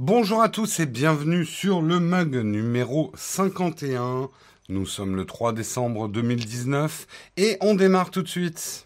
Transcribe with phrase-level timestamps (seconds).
[0.00, 4.28] Bonjour à tous et bienvenue sur le mug numéro 51.
[4.68, 7.06] Nous sommes le 3 décembre 2019
[7.36, 8.83] et on démarre tout de suite.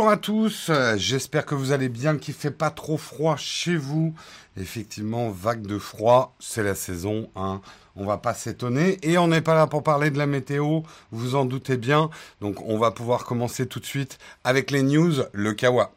[0.00, 4.14] Bonjour à tous, j'espère que vous allez bien, qu'il fait pas trop froid chez vous.
[4.56, 7.60] Effectivement, vague de froid, c'est la saison, hein.
[7.96, 8.96] on va pas s'étonner.
[9.02, 12.08] Et on n'est pas là pour parler de la météo, vous en doutez bien.
[12.40, 15.92] Donc on va pouvoir commencer tout de suite avec les news, le Kawa.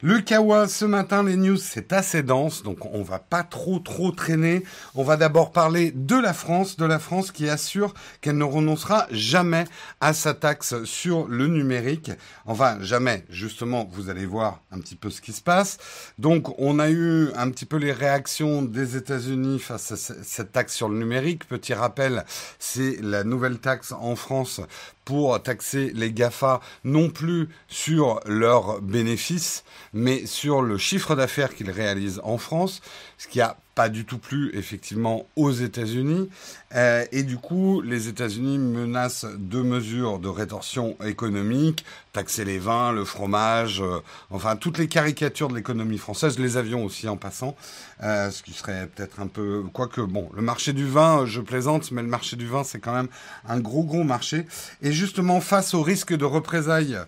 [0.00, 4.12] Le Kawa, ce matin, les news, c'est assez dense, donc on va pas trop trop
[4.12, 4.62] traîner.
[4.94, 9.08] On va d'abord parler de la France, de la France qui assure qu'elle ne renoncera
[9.10, 9.64] jamais
[10.00, 12.12] à sa taxe sur le numérique.
[12.46, 15.78] Enfin, jamais, justement, vous allez voir un petit peu ce qui se passe.
[16.16, 20.74] Donc, on a eu un petit peu les réactions des États-Unis face à cette taxe
[20.74, 21.48] sur le numérique.
[21.48, 22.24] Petit rappel,
[22.60, 24.60] c'est la nouvelle taxe en France
[25.08, 31.70] pour taxer les GAFA non plus sur leurs bénéfices, mais sur le chiffre d'affaires qu'ils
[31.70, 32.80] réalisent en France,
[33.18, 36.28] ce qui a pas du tout plu effectivement aux États-Unis.
[36.74, 42.90] Euh, et du coup, les États-Unis menacent de mesures de rétorsion économique, taxer les vins,
[42.90, 44.00] le fromage, euh,
[44.30, 47.54] enfin toutes les caricatures de l'économie française, les avions aussi en passant,
[48.02, 49.62] euh, ce qui serait peut-être un peu...
[49.72, 52.94] Quoique, bon, le marché du vin, je plaisante, mais le marché du vin, c'est quand
[52.94, 53.08] même
[53.48, 54.44] un gros, gros marché.
[54.82, 56.98] Et justement, face au risque de représailles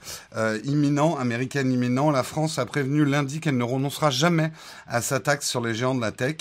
[0.64, 4.52] imminent, américaine imminent, la France a prévenu lundi qu'elle ne renoncera jamais
[4.86, 6.36] à sa taxe sur les géants de la tech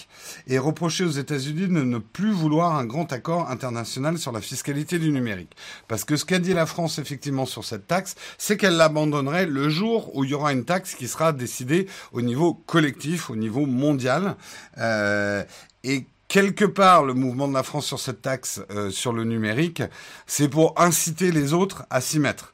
[0.48, 5.00] et reprocher aux États-Unis de ne plus vouloir un grand accord international sur la fiscalité
[5.00, 5.56] du numérique.
[5.88, 9.70] Parce que ce qu'a dit la France effectivement sur cette taxe, c'est qu'elle l'abandonnerait le
[9.70, 13.66] jour où il y aura une taxe qui sera décidée au niveau collectif, au niveau
[13.66, 14.36] mondial.
[14.78, 15.44] Euh,
[15.84, 19.84] et quelque part, le mouvement de la France sur cette taxe euh, sur le numérique,
[20.28, 22.54] c'est pour inciter les autres à s'y mettre.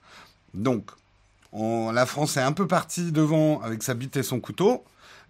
[0.54, 0.90] Donc,
[1.94, 4.84] la France est un peu partie devant avec sa bite et son couteau.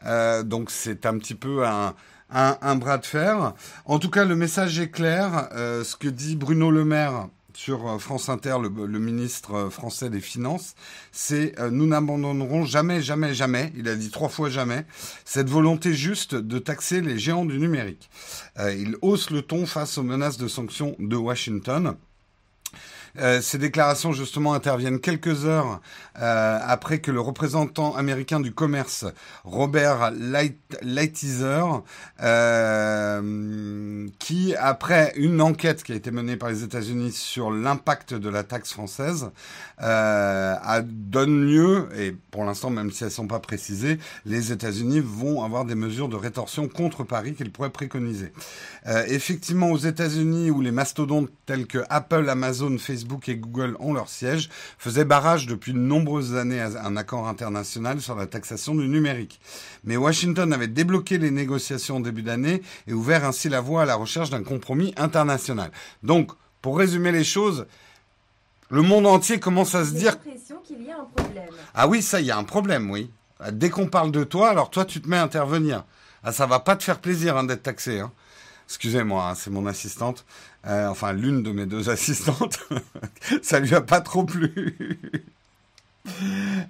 [0.06, 1.96] Euh, donc c'est un petit peu un,
[2.30, 3.54] un, bras de fer.
[3.86, 5.50] En tout cas, le message est clair.
[5.54, 10.20] Euh, ce que dit Bruno Le Maire sur euh, France Inter, le, ministre français des
[10.20, 10.76] Finances,
[11.12, 14.86] c'est nous n'abandonnerons jamais, jamais, jamais, il a dit trois fois jamais,
[15.24, 18.10] cette volonté juste de taxer les géants du numérique.
[18.60, 21.96] il hausse le ton face aux menaces de sanctions de Washington.
[23.20, 25.80] Euh, ces déclarations justement interviennent quelques heures
[26.22, 29.06] euh, après que le représentant américain du commerce,
[29.44, 30.58] Robert Light,
[32.22, 38.30] euh, qui après une enquête qui a été menée par les États-Unis sur l'impact de
[38.30, 39.30] la taxe française,
[39.78, 45.44] a, donne lieu, et pour l'instant même si elles sont pas précisées, les États-Unis vont
[45.44, 48.32] avoir des mesures de rétorsion contre Paris qu'ils pourraient préconiser.
[49.08, 53.94] effectivement, aux États-Unis où les mastodontes tels que Apple, Amazon, Facebook Facebook et Google ont
[53.94, 54.50] leur siège,
[54.80, 59.40] faisaient barrage depuis de nombreuses années à un accord international sur la taxation du numérique.
[59.84, 63.86] Mais Washington avait débloqué les négociations au début d'année et ouvert ainsi la voie à
[63.86, 65.70] la recherche d'un compromis international.
[66.02, 66.32] Donc,
[66.64, 67.68] pour résumer les choses,
[68.72, 70.18] le monde entier commence à se dire.
[70.66, 71.50] qu'il y a un problème.
[71.76, 73.12] Ah oui, ça, il y a un problème, oui.
[73.52, 75.84] Dès qu'on parle de toi, alors toi, tu te mets à intervenir.
[76.24, 78.00] Ah, ça va pas te faire plaisir hein, d'être taxé.
[78.00, 78.12] Hein.
[78.68, 80.26] Excusez-moi, hein, c'est mon assistante.
[80.68, 82.60] Euh, enfin, l'une de mes deux assistantes.
[83.42, 84.76] ça lui a pas trop plu.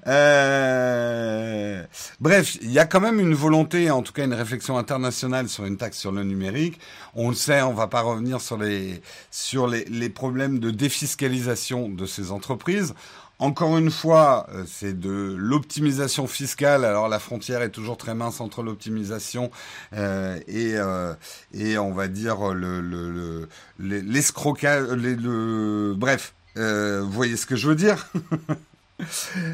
[0.08, 1.84] Euh,
[2.22, 5.66] bref, il y a quand même une volonté, en tout cas une réflexion internationale sur
[5.66, 6.80] une taxe sur le numérique.
[7.16, 12.06] On le sait, on va pas revenir sur les sur les problèmes de défiscalisation de
[12.06, 12.94] ces entreprises.
[13.40, 16.86] Encore une fois, euh, c'est de l'optimisation fiscale.
[16.86, 19.52] Alors la frontière est toujours très mince entre l'optimisation
[19.94, 21.14] euh, et, euh,
[21.54, 24.88] et on va dire le, le, l'escrocage.
[24.88, 28.08] Le, bref, vous voyez ce que je veux dire?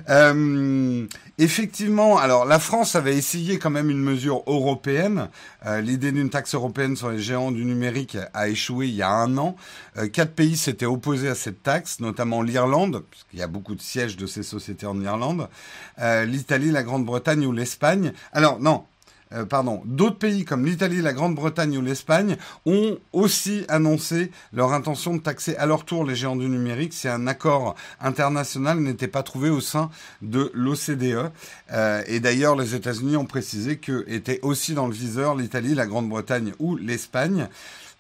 [0.10, 1.08] Euh,
[1.40, 5.30] effectivement, alors la France avait essayé quand même une mesure européenne.
[5.66, 9.10] Euh, l'idée d'une taxe européenne sur les géants du numérique a échoué il y a
[9.10, 9.56] un an.
[9.98, 13.82] Euh, quatre pays s'étaient opposés à cette taxe, notamment l'Irlande, puisqu'il y a beaucoup de
[13.82, 15.48] sièges de ces sociétés en Irlande,
[16.26, 18.14] l'Italie, la Grande-Bretagne ou l'Espagne.
[18.34, 18.86] Alors non,
[19.33, 25.16] euh, pardon, d'autres pays comme l'Italie, la Grande-Bretagne ou l'Espagne ont aussi annoncé leur intention
[25.16, 29.24] de taxer à leur tour les géants du numérique si un accord international n'était pas
[29.24, 29.89] trouvé au sein
[30.22, 31.31] de l'OCDE.
[31.72, 35.88] Euh, et d'ailleurs, les États-Unis ont précisé que étaient aussi dans le viseur l'Italie, la
[35.88, 37.48] Grande-Bretagne ou l'Espagne.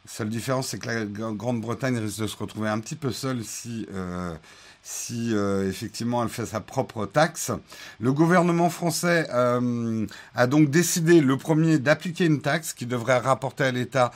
[0.05, 3.85] Seule différence, c'est que la Grande-Bretagne risque de se retrouver un petit peu seule si
[3.93, 4.35] euh,
[4.83, 7.51] si euh, effectivement elle fait sa propre taxe.
[7.99, 10.05] Le gouvernement français euh,
[10.35, 14.11] a donc décidé le premier d'appliquer une taxe qui devrait rapporter à l'État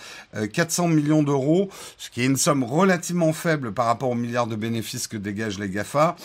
[0.54, 4.48] 400 euh, millions d'euros, ce qui est une somme relativement faible par rapport aux milliards
[4.48, 6.16] de bénéfices que dégagent les GAFA.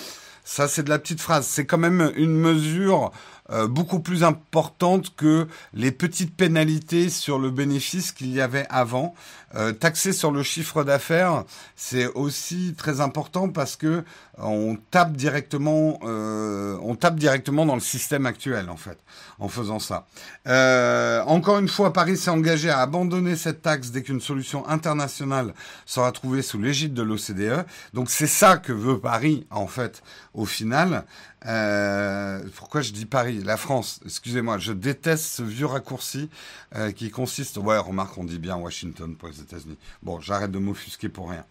[0.42, 1.46] Ça, c'est de la petite phrase.
[1.46, 3.12] C'est quand même une mesure
[3.50, 9.14] euh, beaucoup plus importante que les petites pénalités sur le bénéfice qu'il y avait avant.
[9.56, 11.43] Euh, taxer sur le chiffre d'affaires,
[11.75, 14.05] c'est aussi très important parce que
[14.38, 18.99] on tape directement, euh, on tape directement dans le système actuel en fait,
[19.41, 20.06] en faisant ça.
[20.47, 25.52] Euh, encore une fois, Paris s'est engagé à abandonner cette taxe dès qu'une solution internationale
[25.85, 27.67] sera trouvée sous l'égide de l'OCDE.
[27.93, 30.00] Donc c'est ça que veut Paris en fait
[30.32, 31.05] au final.
[31.46, 36.28] Euh, pourquoi je dis Paris La France, excusez-moi, je déteste ce vieux raccourci
[36.76, 37.56] euh, qui consiste...
[37.56, 39.78] Ouais, remarque, on dit bien Washington pour les États-Unis.
[40.02, 41.44] Bon, j'arrête de m'offusquer pour rien.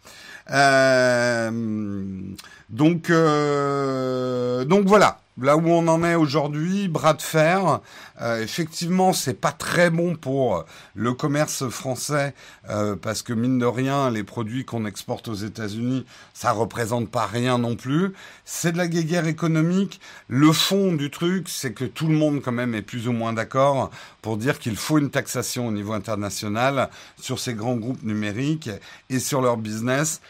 [0.52, 2.22] Euh,
[2.70, 7.80] donc, euh, donc voilà là où on en est aujourd'hui, bras de fer.
[8.22, 10.66] Euh, effectivement, c'est pas très bon pour
[10.96, 12.34] le commerce français
[12.70, 17.26] euh, parce que mine de rien, les produits qu'on exporte aux États-Unis, ça représente pas
[17.26, 18.14] rien non plus.
[18.46, 20.02] C'est de la guerre économique.
[20.28, 23.34] Le fond du truc, c'est que tout le monde quand même est plus ou moins
[23.34, 23.92] d'accord
[24.22, 26.90] pour dire qu'il faut une taxation au niveau international
[27.20, 28.70] sur ces grands groupes numériques
[29.10, 30.22] et sur leur business.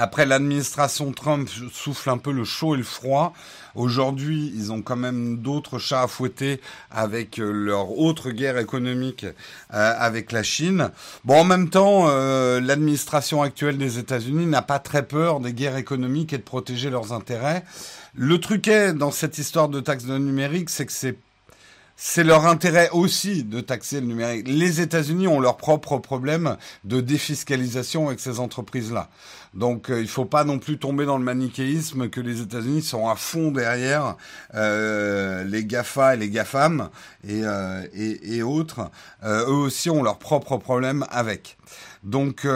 [0.00, 3.32] Après, l'administration Trump souffle un peu le chaud et le froid.
[3.74, 6.60] Aujourd'hui, ils ont quand même d'autres chats à fouetter
[6.92, 10.90] avec euh, leur autre guerre économique euh, avec la Chine.
[11.24, 15.76] Bon, en même temps, euh, l'administration actuelle des États-Unis n'a pas très peur des guerres
[15.76, 17.64] économiques et de protéger leurs intérêts.
[18.14, 21.18] Le truc est, dans cette histoire de taxe de numérique, c'est que c'est
[22.00, 24.46] c'est leur intérêt aussi de taxer le numérique.
[24.46, 29.08] Les États-Unis ont leur propre problème de défiscalisation avec ces entreprises-là.
[29.52, 32.82] Donc euh, il ne faut pas non plus tomber dans le manichéisme que les États-Unis
[32.82, 34.16] sont à fond derrière
[34.54, 36.88] euh, les GAFA et les GAFAM
[37.26, 38.92] et, euh, et, et autres.
[39.24, 41.58] eux aussi ont leur propre problème avec.
[42.04, 42.46] Donc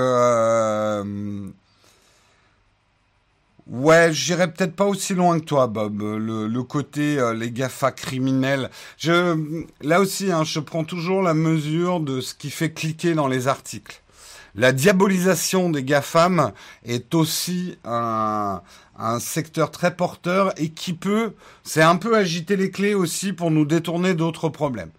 [3.69, 6.03] Ouais, j'irai peut-être pas aussi loin que toi, Bob.
[6.03, 8.71] Le, côté euh, les Gafa criminels.
[8.99, 13.29] Je, là aussi, hein, je prends toujours la mesure de ce qui fait cliquer dans
[13.29, 14.03] les articles.
[14.55, 16.53] La diabolisation des GAFAM
[16.85, 18.61] est aussi un,
[18.99, 21.33] un secteur très porteur et qui peut,
[21.65, 24.91] c'est un peu agiter les clés aussi pour nous détourner d'autres problèmes.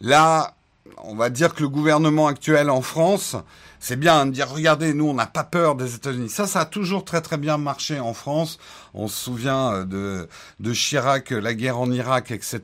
[0.00, 0.54] Là,
[1.02, 3.36] on va dire que le gouvernement actuel en France,
[3.80, 6.28] c'est bien de dire regardez, nous on n'a pas peur des États-Unis.
[6.28, 8.58] Ça, ça a toujours très très bien marché en France.
[8.92, 10.28] On se souvient euh, de,
[10.60, 12.60] de Chirac, la guerre en Irak, etc.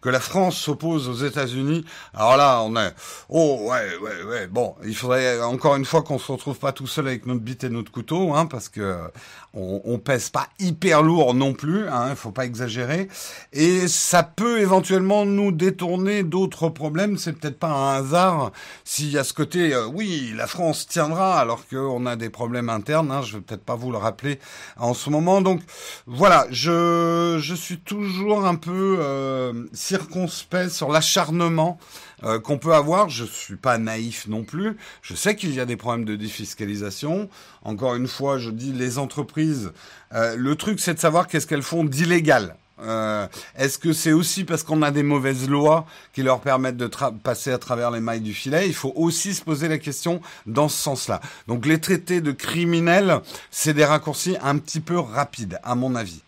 [0.00, 1.84] Que la France s'oppose aux États-Unis.
[2.14, 2.94] Alors là, on est
[3.30, 4.46] oh ouais ouais ouais.
[4.46, 7.64] Bon, il faudrait encore une fois qu'on se retrouve pas tout seul avec notre bite
[7.64, 8.98] et notre couteau, hein, parce que
[9.52, 11.88] on, pèse pas hyper lourd non plus.
[11.88, 13.08] Hein, faut pas exagérer.
[13.52, 17.18] Et ça peut éventuellement nous détourner d'autres problèmes.
[17.18, 18.52] C'est peut-être pas un hasard
[18.84, 19.74] s'il y a ce côté.
[19.74, 23.10] Euh, oui, la France tiendra alors qu'on a des problèmes internes.
[23.10, 24.38] Hein, je vais peut-être pas vous le rappeler
[24.76, 25.40] en ce moment.
[25.40, 25.62] Donc
[26.06, 31.78] voilà, je, je suis toujours un peu euh, circonspect sur l'acharnement
[32.24, 33.08] euh, qu'on peut avoir.
[33.08, 34.76] Je suis pas naïf non plus.
[35.02, 37.30] Je sais qu'il y a des problèmes de défiscalisation.
[37.62, 39.72] Encore une fois, je dis les entreprises.
[40.12, 42.56] Euh, le truc, c'est de savoir qu'est-ce qu'elles font d'illégal.
[42.82, 46.90] Euh, Est-ce que c'est aussi parce qu'on a des mauvaises lois qui leur permettent de
[47.22, 48.66] passer à travers les mailles du filet?
[48.66, 51.20] Il faut aussi se poser la question dans ce sens-là.
[51.46, 53.20] Donc les traités de criminels,
[53.50, 56.22] c'est des raccourcis un petit peu rapides, à mon avis.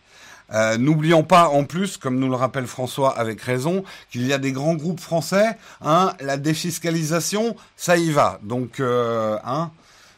[0.53, 4.37] Euh, N'oublions pas en plus, comme nous le rappelle François avec raison, qu'il y a
[4.37, 5.57] des grands groupes français.
[5.81, 8.39] Hein, la défiscalisation, ça y va.
[8.43, 9.71] Donc, euh, hein,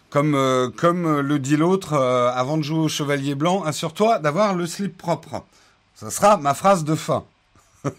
[0.09, 4.53] comme, euh, comme le dit l'autre, euh, avant de jouer au chevalier blanc, assure-toi d'avoir
[4.55, 5.43] le slip propre.
[5.95, 7.23] Ça sera ma phrase de fin.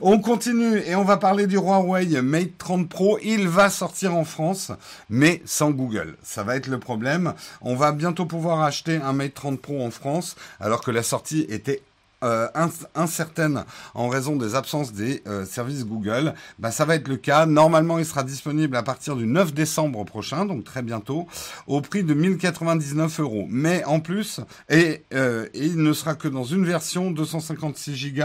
[0.00, 3.18] on continue et on va parler du Huawei Mate 30 Pro.
[3.22, 4.72] Il va sortir en France,
[5.08, 6.16] mais sans Google.
[6.24, 7.34] Ça va être le problème.
[7.60, 11.46] On va bientôt pouvoir acheter un Mate 30 Pro en France, alors que la sortie
[11.48, 11.80] était
[12.22, 12.48] euh,
[12.94, 17.46] incertaine en raison des absences des euh, services Google, bah, ça va être le cas.
[17.46, 21.26] Normalement, il sera disponible à partir du 9 décembre prochain, donc très bientôt,
[21.66, 23.46] au prix de 1099 euros.
[23.48, 28.22] Mais en plus, et, euh, il ne sera que dans une version 256 Go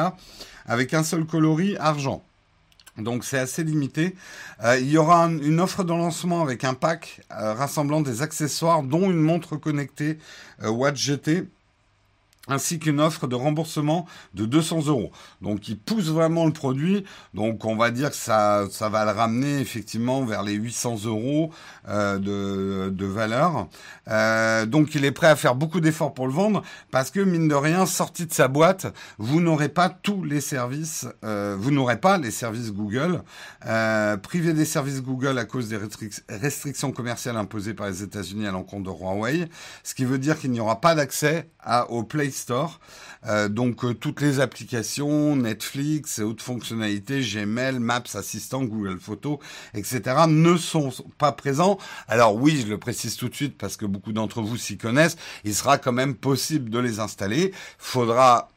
[0.66, 2.24] avec un seul coloris argent.
[2.98, 4.16] Donc c'est assez limité.
[4.64, 8.84] Euh, il y aura une offre de lancement avec un pack euh, rassemblant des accessoires
[8.84, 10.18] dont une montre connectée
[10.64, 11.44] Watch GT
[12.48, 15.12] ainsi qu'une offre de remboursement de 200 euros.
[15.42, 17.04] Donc il pousse vraiment le produit.
[17.34, 21.52] Donc on va dire que ça, ça va le ramener effectivement vers les 800 euros
[21.88, 22.20] euh,
[22.90, 23.68] de, valeur.
[24.10, 27.48] Euh, donc il est prêt à faire beaucoup d'efforts pour le vendre parce que mine
[27.48, 28.88] de rien, sorti de sa boîte,
[29.18, 33.22] vous n'aurez pas tous les services, euh, vous n'aurez pas les services Google.
[34.22, 35.80] Privé des services Google à cause des
[36.30, 39.48] restrictions commerciales imposées par les États-Unis à l'encontre de Huawei,
[39.84, 41.50] ce qui veut dire qu'il n'y aura pas d'accès
[41.90, 42.80] au Play Store.
[43.28, 49.40] Euh, donc euh, toutes les applications, Netflix et autres fonctionnalités, Gmail, Maps, Assistant, Google Photos,
[49.74, 50.02] etc.
[50.28, 51.78] ne sont pas présents.
[52.08, 55.18] Alors oui, je le précise tout de suite parce que beaucoup d'entre vous s'y connaissent.
[55.44, 57.52] Il sera quand même possible de les installer.
[57.80, 58.50] Faudra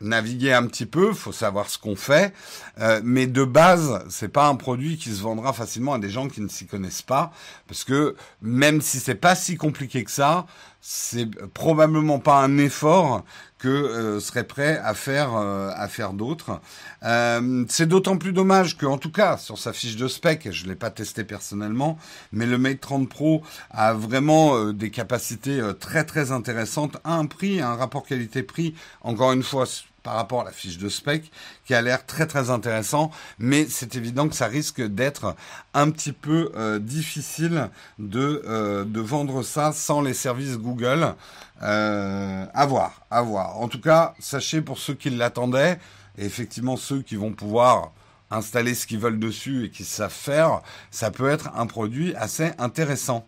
[0.00, 2.32] naviguer un petit peu, faut savoir ce qu'on fait,
[2.80, 6.28] euh, mais de base, c'est pas un produit qui se vendra facilement à des gens
[6.28, 7.32] qui ne s'y connaissent pas,
[7.66, 10.46] parce que même si c'est pas si compliqué que ça,
[10.80, 13.24] c'est probablement pas un effort
[13.58, 16.60] que euh, serait prêt à faire euh, à faire d'autres.
[17.02, 20.66] Euh, c'est d'autant plus dommage que, en tout cas, sur sa fiche de spec, je
[20.66, 21.98] l'ai pas testé personnellement,
[22.32, 27.26] mais le Mate 30 Pro a vraiment euh, des capacités très très intéressantes, à un
[27.26, 29.66] prix, un rapport qualité-prix, encore une fois
[30.02, 31.30] par rapport à la fiche de spec,
[31.64, 35.34] qui a l'air très très intéressant, mais c'est évident que ça risque d'être
[35.74, 41.14] un petit peu euh, difficile de, euh, de vendre ça sans les services Google.
[41.62, 43.58] Euh, à voir, à voir.
[43.60, 45.80] En tout cas, sachez pour ceux qui l'attendaient,
[46.16, 47.90] et effectivement ceux qui vont pouvoir
[48.30, 52.52] installer ce qu'ils veulent dessus et qui savent faire, ça peut être un produit assez
[52.58, 53.26] intéressant.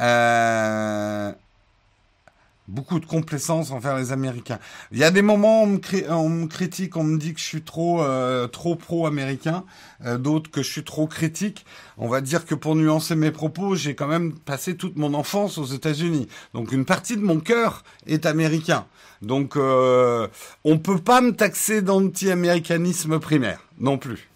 [0.00, 1.32] Euh,
[2.68, 4.58] beaucoup de complaisance envers les Américains.
[4.92, 5.66] Il y a des moments où
[6.08, 9.64] on me, critique, on me dit que je suis trop euh, trop pro-américain,
[10.04, 11.66] euh, d'autres que je suis trop critique.
[11.98, 15.58] On va dire que pour nuancer mes propos, j'ai quand même passé toute mon enfance
[15.58, 16.28] aux États-Unis.
[16.54, 18.86] Donc une partie de mon cœur est américain.
[19.22, 20.26] Donc euh,
[20.64, 24.28] on peut pas me taxer d'anti-américanisme primaire non plus.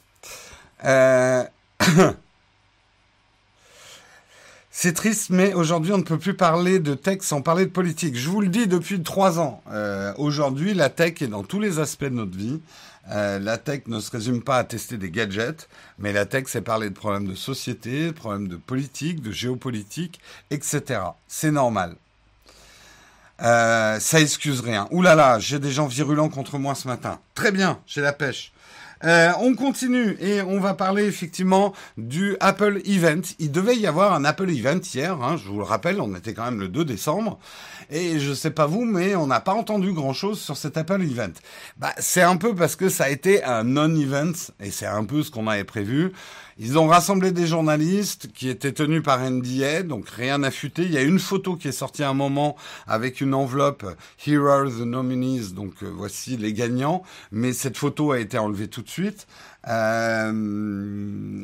[4.81, 8.15] C'est triste, mais aujourd'hui, on ne peut plus parler de tech sans parler de politique.
[8.17, 9.61] Je vous le dis depuis trois ans.
[9.73, 12.61] Euh, aujourd'hui, la tech est dans tous les aspects de notre vie.
[13.11, 15.69] Euh, la tech ne se résume pas à tester des gadgets,
[15.99, 20.21] mais la tech, c'est parler de problèmes de société, de problèmes de politique, de géopolitique,
[20.53, 21.01] etc.
[21.27, 21.97] C'est normal.
[23.43, 24.87] Euh, ça excuse rien.
[24.93, 27.19] Ouh là là, j'ai des gens virulents contre moi ce matin.
[27.35, 28.53] Très bien, j'ai la pêche.
[29.05, 33.23] Euh, on continue et on va parler effectivement du Apple Event.
[33.39, 36.35] Il devait y avoir un Apple Event hier, hein, je vous le rappelle, on était
[36.35, 37.39] quand même le 2 décembre.
[37.91, 41.03] Et je sais pas vous, mais on n'a pas entendu grand chose sur cet Apple
[41.03, 41.33] Event.
[41.79, 45.23] Bah, c'est un peu parce que ça a été un non-event et c'est un peu
[45.23, 46.13] ce qu'on avait prévu.
[46.61, 50.83] Ils ont rassemblé des journalistes qui étaient tenus par NDA, donc rien futer.
[50.83, 52.57] Il y a une photo qui est sortie à un moment
[52.89, 53.87] avec une enveloppe
[54.27, 57.05] Here are the nominees, donc euh, voici les gagnants.
[57.31, 59.29] Mais cette photo a été enlevée tout de suite.
[59.69, 60.31] Euh,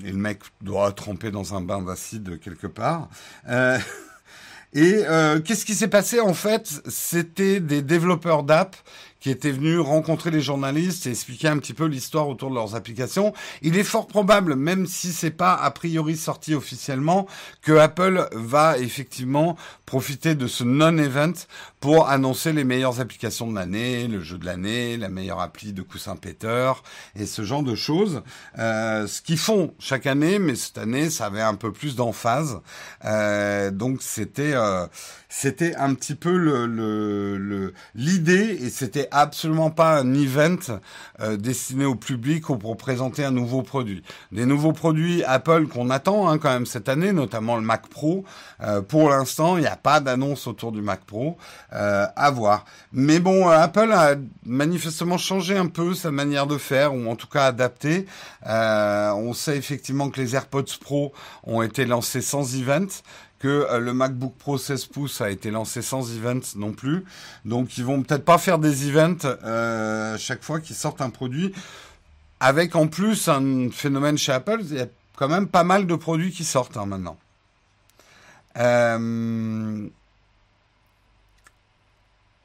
[0.04, 3.09] et le mec doit tremper dans un bain d'acide quelque part.
[3.49, 3.78] Euh,
[4.73, 6.83] et euh, qu'est-ce qui s'est passé en fait?
[6.88, 8.76] C'était des développeurs d'app
[9.25, 12.75] qui étaient venus rencontrer les journalistes et expliquer un petit peu l'histoire autour de leurs
[12.75, 13.33] applications.
[13.62, 17.26] Il est fort probable, même si c'est pas a priori sorti officiellement,
[17.62, 21.33] que Apple va effectivement profiter de ce non-event
[21.85, 25.83] pour annoncer les meilleures applications de l'année, le jeu de l'année, la meilleure appli de
[25.83, 26.83] coussin péteur
[27.14, 28.23] et ce genre de choses.
[28.59, 32.59] Euh, ce qu'ils font chaque année, mais cette année, ça avait un peu plus d'emphase.
[33.05, 34.87] Euh, donc c'était euh,
[35.29, 40.79] c'était un petit peu le l'idée et c'était absolument pas un event
[41.21, 44.03] euh, destiné au public ou pour présenter un nouveau produit.
[44.33, 48.25] Des nouveaux produits Apple qu'on attend hein, quand même cette année, notamment le Mac Pro.
[48.62, 51.37] Euh, pour l'instant, il n'y a pas d'annonce autour du Mac Pro
[51.75, 52.64] euh, à voir.
[52.93, 54.14] Mais bon, Apple a
[54.47, 58.07] manifestement changé un peu sa manière de faire ou en tout cas adapté.
[58.45, 61.12] on sait effectivement que les AirPods Pro
[61.45, 62.87] ont été lancés sans event
[63.45, 67.04] que euh, le MacBook Pro 16 pouces a été lancé sans event non plus.
[67.45, 71.52] Donc ils vont peut-être pas faire des events euh, chaque fois qu'ils sortent un produit.
[72.40, 75.95] Avec en plus un phénomène chez Apple, il y a quand même pas mal de
[75.95, 77.19] produits qui sortent hein, maintenant.
[78.57, 79.88] Euh,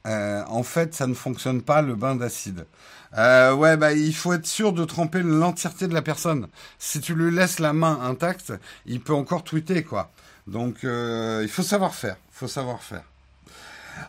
[0.05, 2.65] en fait, ça ne fonctionne pas le bain d'acide.
[3.15, 6.47] ouais, bah il faut être sûr de tremper l'entièreté de la personne.
[6.77, 8.53] Si tu lui laisses la main intacte,
[8.85, 10.11] il peut encore tweeter quoi.
[10.49, 13.03] Donc euh, il faut savoir faire, faut savoir faire.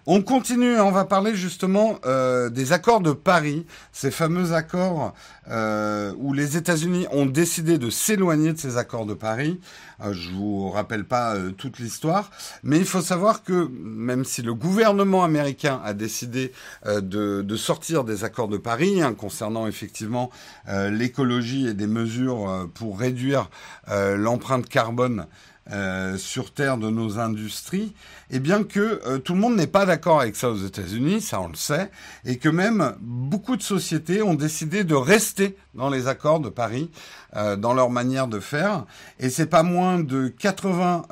[0.07, 5.15] On continue, on va parler justement euh, des accords de Paris, ces fameux accords
[5.51, 9.59] euh, où les États-Unis ont décidé de s'éloigner de ces accords de Paris.
[10.01, 12.31] Euh, je vous rappelle pas euh, toute l'histoire,
[12.63, 16.53] mais il faut savoir que même si le gouvernement américain a décidé
[16.87, 20.31] de, de, sortir des accords de Paris hein, concernant effectivement
[20.69, 23.51] l'écologie et des mesures pour réduire
[23.89, 25.27] l'empreinte carbone
[25.73, 27.95] euh, sur terre de nos industries,
[28.31, 31.41] et bien que euh, tout le monde n'est pas d'accord avec ça aux États-Unis, ça
[31.41, 31.93] on le sait,
[32.25, 36.91] et que même beaucoup de sociétés ont décidé de rester dans les accords de Paris,
[37.37, 38.85] euh, dans leur manière de faire,
[39.21, 41.07] et c'est pas moins de 80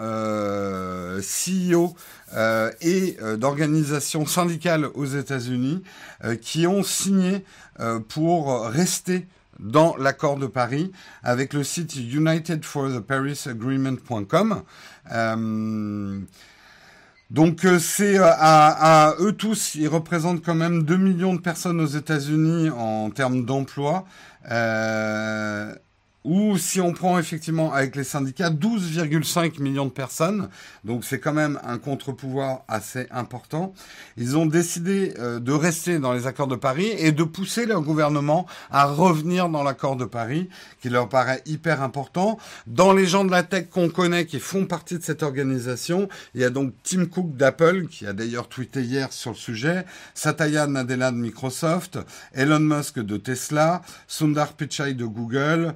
[1.21, 1.95] CEO
[2.81, 5.83] et d'organisations syndicales aux États-Unis
[6.41, 7.45] qui ont signé
[8.09, 9.27] pour rester
[9.59, 14.62] dans l'accord de Paris avec le site unitedfortheparisagreement.com.
[15.12, 16.21] Euh,
[17.31, 21.81] donc euh, c'est euh, à, eux tous, ils représentent quand même 2 millions de personnes
[21.81, 24.05] aux États-Unis en termes d'emploi.
[26.28, 30.50] Ou si on prend effectivement avec les syndicats 12,5 millions de personnes,
[30.85, 33.73] donc c'est quand même un contre-pouvoir assez important.
[34.18, 37.80] Ils ont décidé euh, de rester dans les accords de Paris et de pousser leur
[37.80, 40.50] gouvernement à revenir dans l'accord de Paris,
[40.82, 42.38] qui leur paraît hyper important.
[42.66, 46.42] Dans les gens de la tech qu'on connaît, qui font partie de cette organisation, il
[46.42, 50.66] y a donc Tim Cook d'Apple, qui a d'ailleurs tweeté hier sur le sujet, Satya
[50.66, 51.99] Nadella de Microsoft,
[52.35, 55.75] Elon Musk de Tesla, Sundar Pichai de Google,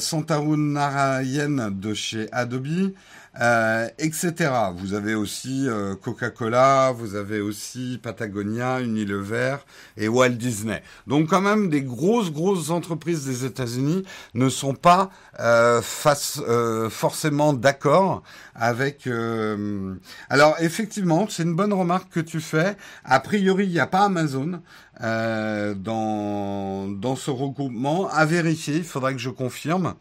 [0.00, 2.92] Santaru Narayan de chez Adobe,
[3.40, 4.50] euh, etc.
[4.76, 9.56] Vous avez aussi euh, Coca-Cola, vous avez aussi Patagonia, Unilever
[9.96, 10.82] et Walt Disney.
[11.06, 15.10] Donc quand même des grosses grosses entreprises des États-Unis ne sont pas
[15.40, 18.22] euh, face, euh, forcément d'accord
[18.54, 19.08] avec.
[20.28, 22.76] Alors effectivement, c'est une bonne remarque que tu fais.
[23.04, 24.60] A priori, il n'y a pas Amazon.
[25.02, 28.08] Dans, dans ce regroupement.
[28.08, 29.94] À vérifier, il faudrait que je confirme.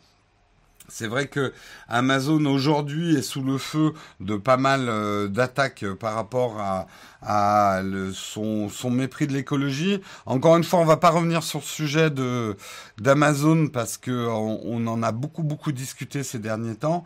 [0.92, 1.54] C'est vrai que
[1.88, 6.88] Amazon aujourd'hui est sous le feu de pas mal euh, d'attaques par rapport à,
[7.22, 7.82] à
[8.14, 10.02] son, son, mépris de l'écologie.
[10.26, 12.58] Encore une fois, on va pas revenir sur le sujet de
[12.98, 17.06] d'Amazon parce que on, en a beaucoup beaucoup discuté ces derniers temps.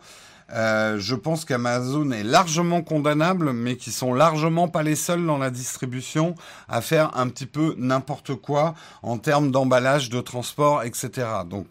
[0.52, 5.38] Euh, je pense qu'Amazon est largement condamnable, mais qui sont largement pas les seuls dans
[5.38, 6.34] la distribution
[6.68, 11.26] à faire un petit peu n'importe quoi en termes d'emballage, de transport, etc.
[11.48, 11.66] Donc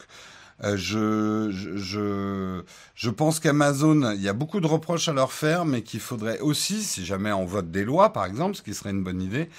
[0.63, 2.61] euh, je, je,
[2.95, 6.39] je, pense qu'Amazon, il y a beaucoup de reproches à leur faire, mais qu'il faudrait
[6.39, 9.49] aussi, si jamais on vote des lois, par exemple, ce qui serait une bonne idée,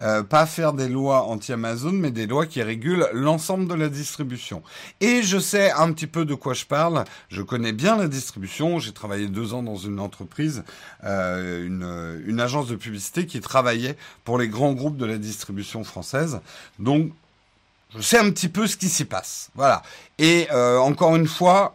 [0.00, 4.62] euh, pas faire des lois anti-Amazon, mais des lois qui régulent l'ensemble de la distribution.
[5.00, 7.04] Et je sais un petit peu de quoi je parle.
[7.28, 8.78] Je connais bien la distribution.
[8.78, 10.64] J'ai travaillé deux ans dans une entreprise,
[11.04, 15.84] euh, une, une agence de publicité qui travaillait pour les grands groupes de la distribution
[15.84, 16.40] française.
[16.78, 17.12] Donc
[17.96, 19.50] je sais un petit peu ce qui s'y passe.
[19.54, 19.82] Voilà.
[20.18, 21.74] Et euh, encore une fois,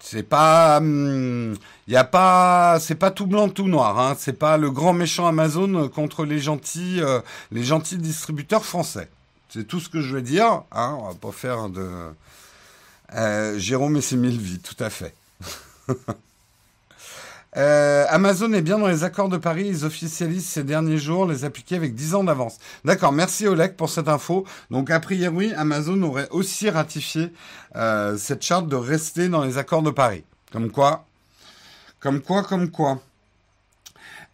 [0.00, 1.56] c'est pas, il hum,
[1.88, 3.98] y a pas, c'est pas tout blanc tout noir.
[3.98, 4.16] Hein.
[4.18, 9.08] C'est pas le grand méchant Amazon contre les gentils, euh, les gentils distributeurs français.
[9.48, 10.62] C'est tout ce que je veux dire.
[10.72, 10.96] Hein.
[11.00, 11.88] On va pas faire de
[13.14, 15.14] euh, Jérôme et ses mille vies, tout à fait.
[17.56, 19.66] Euh, Amazon est bien dans les accords de Paris.
[19.66, 22.58] Ils officialisent ces derniers jours les appliquer avec 10 ans d'avance.
[22.84, 24.44] D'accord, merci Oleg pour cette info.
[24.70, 27.32] Donc a priori, Amazon aurait aussi ratifié
[27.76, 30.24] euh, cette charte de rester dans les accords de Paris.
[30.52, 31.06] Comme quoi,
[31.98, 33.00] comme quoi, comme quoi.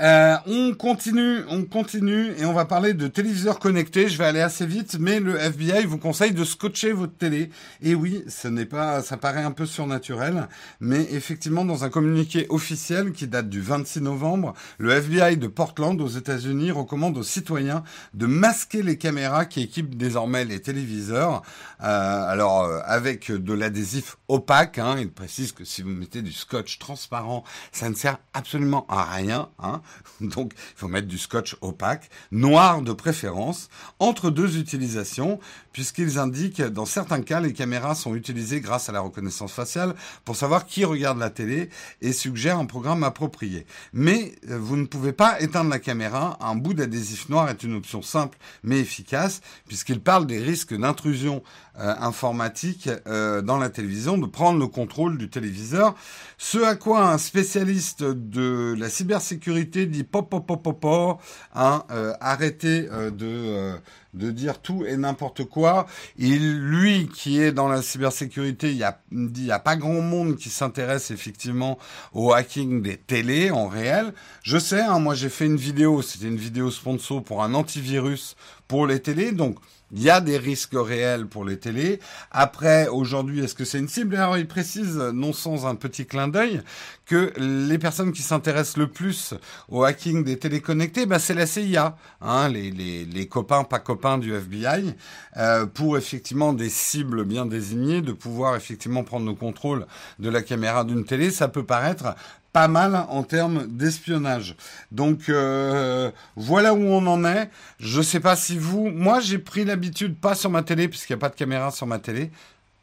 [0.03, 4.09] Euh, on continue, on continue et on va parler de téléviseurs connectés.
[4.09, 7.49] Je vais aller assez vite, mais le FBI vous conseille de scotcher votre télé.
[7.81, 10.49] Et oui, ce n'est pas, ça paraît un peu surnaturel,
[10.81, 15.99] mais effectivement, dans un communiqué officiel qui date du 26 novembre, le FBI de Portland
[15.99, 17.83] aux États-Unis recommande aux citoyens
[18.13, 21.41] de masquer les caméras qui équipent désormais les téléviseurs.
[21.83, 26.33] Euh, alors, euh, avec de l'adhésif opaque, hein, il précise que si vous mettez du
[26.33, 29.49] scotch transparent, ça ne sert absolument à rien.
[29.59, 29.81] Hein.
[30.21, 33.69] Donc, il faut mettre du scotch opaque, noir de préférence,
[33.99, 35.41] entre deux utilisations,
[35.77, 40.35] puisqu'ils indiquent, dans certains cas, les caméras sont utilisées grâce à la reconnaissance faciale pour
[40.35, 41.69] savoir qui regarde la télé
[42.01, 43.67] et suggèrent un programme approprié.
[43.93, 46.39] Mais euh, vous ne pouvez pas éteindre la caméra.
[46.41, 51.43] Un bout d'adhésif noir est une option simple mais efficace, puisqu'il parle des risques d'intrusion
[51.79, 55.95] euh, informatique euh, dans la télévision, de prendre le contrôle du téléviseur.
[56.39, 61.21] Ce à quoi un spécialiste de la cybersécurité dit pop pop pop pop
[61.55, 63.75] hein, euh, arrêtez de
[64.17, 65.87] de dire tout et n'importe quoi.
[66.19, 70.37] Il, lui, qui est dans la cybersécurité, il y a, y a pas grand monde
[70.37, 71.79] qui s'intéresse effectivement
[72.13, 74.13] au hacking des télés en réel.
[74.43, 78.37] Je sais, hein, moi j'ai fait une vidéo, c'était une vidéo sponsor pour un antivirus
[78.69, 79.59] pour les télés, donc
[79.93, 82.01] il y a des risques réels pour les télés.
[82.31, 84.17] Après, aujourd'hui, est-ce que c'est une cible?
[84.17, 86.61] Alors, il précise, non sans un petit clin d'œil,
[87.05, 89.35] que les personnes qui s'intéressent le plus
[89.69, 94.95] au hacking des téléconnectés, bah, c'est la CIA, hein, les, copains, pas copains du FBI,
[95.37, 99.87] euh, pour effectivement des cibles bien désignées, de pouvoir effectivement prendre le contrôle
[100.19, 101.31] de la caméra d'une télé.
[101.31, 102.17] Ça peut paraître
[102.57, 104.57] pas mal en termes d'espionnage.
[104.91, 107.51] Donc euh, voilà où on en est.
[107.79, 111.19] Je sais pas si vous, moi j'ai pris l'habitude, pas sur ma télé puisqu'il n'y
[111.19, 112.31] a pas de caméra sur ma télé,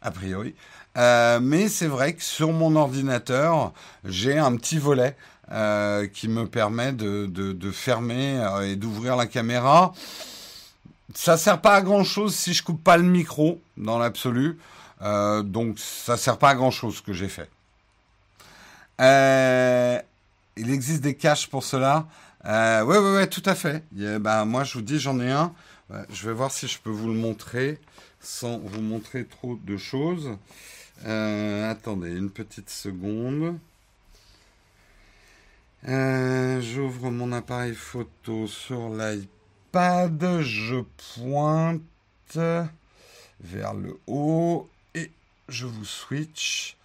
[0.04, 0.54] a priori.
[0.96, 3.74] Euh, mais c'est vrai que sur mon ordinateur,
[4.06, 5.18] j'ai un petit volet
[5.52, 9.94] euh, qui me permet de, de, fermer et d'ouvrir la caméra.
[11.16, 14.60] Ça sert pas à grand chose si je coupe pas le micro dans l'absolu.
[15.02, 17.50] Donc ça sert pas à grand chose ce que j'ai fait.
[19.02, 20.00] Euh,
[20.58, 22.08] il existe des caches pour cela.
[22.46, 23.84] Euh, ouais, ouais, ouais, tout à fait.
[24.20, 25.54] bah, moi, je vous dis, j'en ai un.
[26.12, 27.80] je vais voir si je peux vous le montrer
[28.24, 30.38] sans vous montrer trop de choses.
[31.06, 33.58] Euh, attendez une petite seconde.
[35.88, 40.42] Euh, J'ouvre mon appareil photo sur l'iPad.
[40.42, 40.84] Je
[41.16, 41.82] pointe
[43.42, 45.12] vers le haut et
[45.50, 46.78] je vous switch.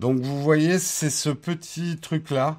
[0.00, 2.58] Donc vous voyez, c'est ce petit truc-là.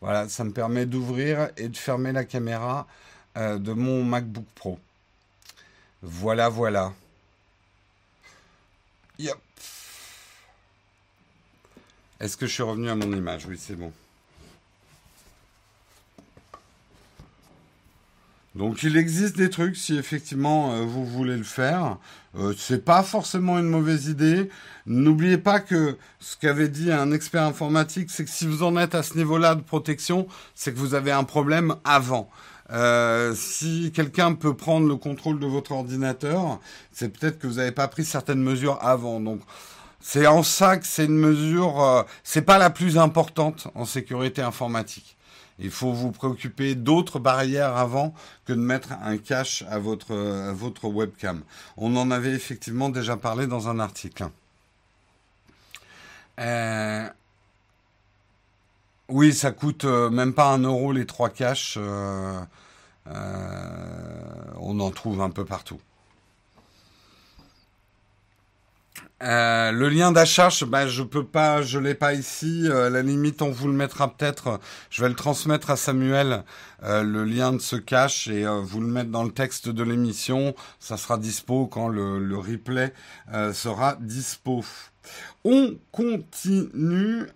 [0.00, 2.86] Voilà, ça me permet d'ouvrir et de fermer la caméra
[3.36, 4.78] euh, de mon MacBook Pro.
[6.00, 6.92] Voilà, voilà.
[9.18, 9.34] Yep.
[12.20, 13.46] Est-ce que je suis revenu à mon image?
[13.46, 13.92] Oui, c'est bon.
[18.54, 21.98] Donc il existe des trucs si effectivement euh, vous voulez le faire.
[22.38, 24.48] Euh, c'est pas forcément une mauvaise idée.
[24.86, 28.94] N'oubliez pas que ce qu'avait dit un expert informatique, c'est que si vous en êtes
[28.94, 32.30] à ce niveau-là de protection, c'est que vous avez un problème avant.
[32.70, 36.60] Euh, si quelqu'un peut prendre le contrôle de votre ordinateur,
[36.92, 39.20] c'est peut-être que vous n'avez pas pris certaines mesures avant.
[39.20, 39.40] Donc
[40.00, 44.42] c'est en ça que c'est une mesure, euh, c'est pas la plus importante en sécurité
[44.42, 45.17] informatique.
[45.58, 50.14] Il faut vous préoccuper d'autres barrières avant que de mettre un cache à votre,
[50.52, 51.42] votre webcam.
[51.76, 54.28] On en avait effectivement déjà parlé dans un article.
[56.38, 57.08] Euh,
[59.08, 61.76] oui, ça coûte euh, même pas un euro les trois caches.
[61.78, 62.40] Euh,
[64.60, 65.80] on en trouve un peu partout.
[69.20, 72.62] Euh, le lien d'achat, je, bah, je peux pas, je l'ai pas ici.
[72.68, 74.60] Euh, la limite, on vous le mettra peut-être.
[74.90, 76.44] Je vais le transmettre à Samuel,
[76.84, 80.54] euh, le lien de ce cache et vous le mettre dans le texte de l'émission.
[80.78, 82.92] Ça sera dispo quand le, le replay
[83.52, 84.64] sera dispo.
[85.44, 87.26] On continue.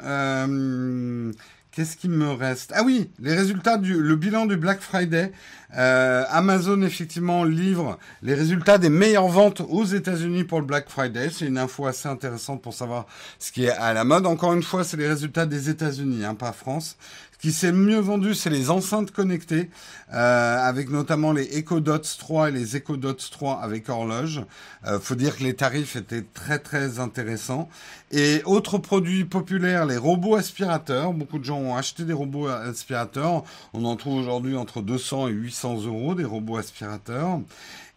[1.72, 2.70] Qu'est-ce qui me reste?
[2.76, 5.32] Ah oui, les résultats du le bilan du Black Friday.
[5.74, 11.30] Euh, Amazon effectivement livre les résultats des meilleures ventes aux États-Unis pour le Black Friday.
[11.30, 13.06] C'est une info assez intéressante pour savoir
[13.38, 14.26] ce qui est à la mode.
[14.26, 16.98] Encore une fois, c'est les résultats des États-Unis, hein, pas France
[17.42, 19.68] qui s'est mieux vendu, c'est les enceintes connectées,
[20.14, 24.42] euh, avec notamment les Echo Dots 3 et les Echo Dots 3 avec horloge.
[24.86, 27.68] Euh, faut dire que les tarifs étaient très très intéressants.
[28.12, 31.12] Et autres produits populaires, les robots aspirateurs.
[31.12, 33.42] Beaucoup de gens ont acheté des robots aspirateurs.
[33.72, 37.40] On en trouve aujourd'hui entre 200 et 800 euros des robots aspirateurs.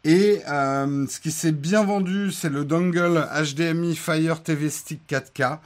[0.05, 5.59] Et euh, ce qui s'est bien vendu, c'est le dongle HDMI Fire TV Stick 4K.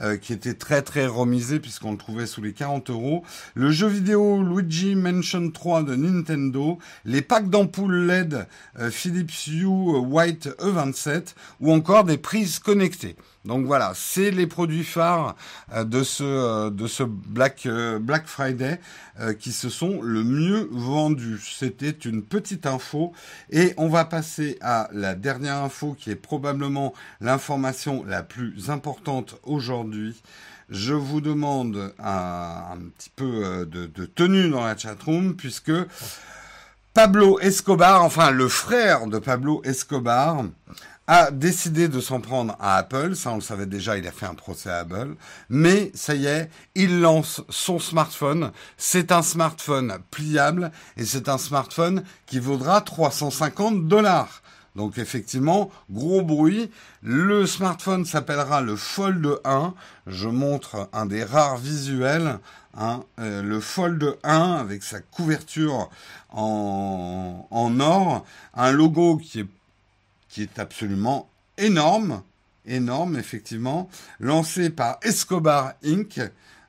[0.00, 3.22] Euh, qui était très très remisé puisqu'on le trouvait sous les 40 euros.
[3.54, 8.48] Le jeu vidéo Luigi Mansion 3 de Nintendo, les packs d'ampoules LED
[8.80, 13.14] euh, Philips Hue White E27 ou encore des prises connectées.
[13.44, 15.36] Donc voilà, c'est les produits phares
[15.74, 18.80] euh, de ce euh, de ce Black euh, Friday
[19.38, 21.40] qui se sont le mieux vendus.
[21.56, 23.12] C'était une petite info
[23.48, 29.36] et on va passer à la dernière info qui est probablement l'information la plus importante
[29.44, 30.20] aujourd'hui.
[30.68, 35.70] Je vous demande un, un petit peu de, de tenue dans la chatroom puisque
[36.94, 40.44] Pablo Escobar, enfin le frère de Pablo Escobar,
[41.06, 43.14] a décidé de s'en prendre à Apple.
[43.14, 45.14] Ça, on le savait déjà, il a fait un procès à Apple.
[45.48, 48.52] Mais ça y est, il lance son smartphone.
[48.76, 54.42] C'est un smartphone pliable et c'est un smartphone qui vaudra 350 dollars.
[54.76, 56.70] Donc effectivement, gros bruit.
[57.02, 59.74] Le smartphone s'appellera le Fold 1.
[60.06, 62.38] Je montre un des rares visuels.
[62.76, 65.90] Hein, euh, le Fold 1 avec sa couverture
[66.30, 68.24] en, en or.
[68.54, 69.46] Un logo qui est,
[70.34, 72.24] qui est absolument énorme.
[72.66, 73.88] Énorme, effectivement.
[74.18, 76.20] Lancé par Escobar Inc.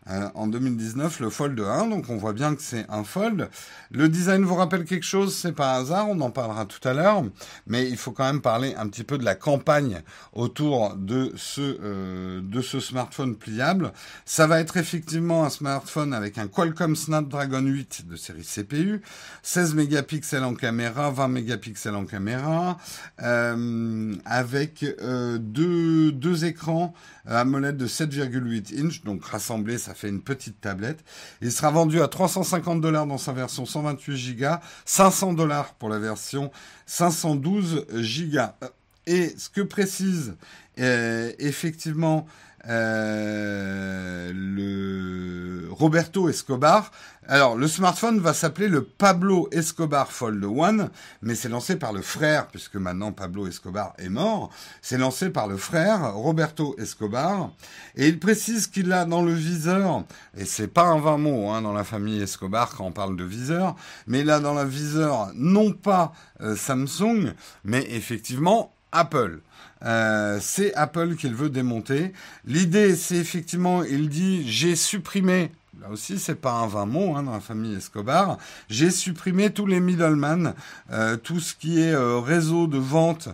[0.08, 3.50] Euh, en 2019 le Fold 1, donc on voit bien que c'est un Fold.
[3.90, 7.24] Le design vous rappelle quelque chose, c'est pas hasard, on en parlera tout à l'heure,
[7.66, 11.80] mais il faut quand même parler un petit peu de la campagne autour de ce
[11.82, 13.94] euh, de ce smartphone pliable.
[14.26, 19.02] Ça va être effectivement un smartphone avec un Qualcomm Snapdragon 8 de série CPU,
[19.42, 22.78] 16 mégapixels en caméra, 20 mégapixels en caméra,
[23.24, 24.86] euh, avec
[25.40, 26.94] deux deux écrans
[27.28, 31.04] AMOLED de 7,8 inch, donc rassemblé, ça fait une petite tablette.
[31.42, 34.46] Il sera vendu à 350 dollars dans sa version 128 Go,
[34.86, 36.52] 500 dollars pour la version
[36.86, 37.86] 512
[38.32, 38.68] Go.
[39.08, 40.36] Et ce que précise
[40.80, 42.26] euh, effectivement
[42.68, 46.92] euh, le Roberto Escobar.
[47.28, 50.92] Alors, le smartphone va s'appeler le Pablo Escobar Fold One,
[51.24, 54.52] mais c'est lancé par le frère, puisque maintenant Pablo Escobar est mort.
[54.84, 57.52] C'est lancé par le frère Roberto Escobar,
[57.96, 60.04] et il précise qu'il a dans le viseur,
[60.38, 63.24] et c'est pas un vain mot hein, dans la famille Escobar quand on parle de
[63.24, 67.34] viseur, mais il a dans le viseur non pas euh, Samsung,
[67.64, 69.42] mais effectivement Apple.
[69.84, 72.14] Euh, c'est Apple qu'il veut démonter.
[72.46, 77.24] L'idée, c'est effectivement, il dit, j'ai supprimé Là aussi, c'est pas un vain mot hein,
[77.24, 78.38] dans la famille Escobar.
[78.70, 80.54] J'ai supprimé tous les middlemen,
[80.92, 83.30] euh, tout ce qui est euh, réseau de vente.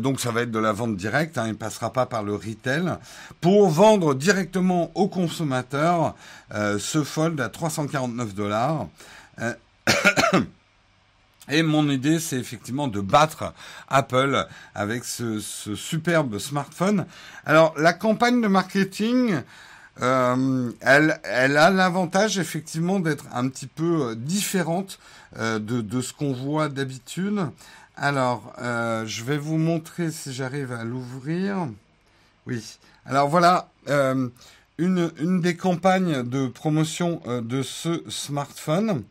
[0.00, 1.38] donc, ça va être de la vente directe.
[1.38, 2.96] Hein, il passera pas par le retail
[3.40, 6.14] pour vendre directement aux consommateurs
[6.50, 8.88] ce fold à 349 dollars.
[11.48, 13.52] Et mon idée, c'est effectivement de battre
[13.88, 17.06] Apple avec ce, superbe smartphone.
[17.44, 19.40] Alors, la campagne de marketing,
[20.00, 21.18] euh, elle,
[21.56, 24.98] a l'avantage effectivement d'être un petit peu euh, différente
[25.38, 27.46] euh, de, ce qu'on voit d'habitude.
[27.94, 31.68] Alors, je vais vous montrer si j'arrive à l'ouvrir.
[32.46, 32.78] Oui.
[33.04, 33.68] Alors voilà,
[34.78, 39.04] une des campagnes de promotion de ce smartphone.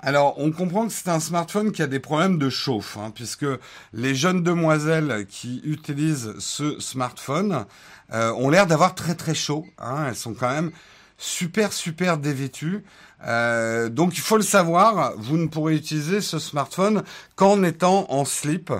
[0.00, 3.46] Alors, on comprend que c'est un smartphone qui a des problèmes de chauffe, hein, puisque
[3.92, 7.66] les jeunes demoiselles qui utilisent ce smartphone
[8.12, 9.66] euh, ont l'air d'avoir très très chaud.
[9.78, 10.70] Hein, elles sont quand même
[11.16, 12.84] super super dévêtues.
[13.26, 17.02] Euh, donc il faut le savoir, vous ne pourrez utiliser ce smartphone
[17.36, 18.72] qu'en étant en slip.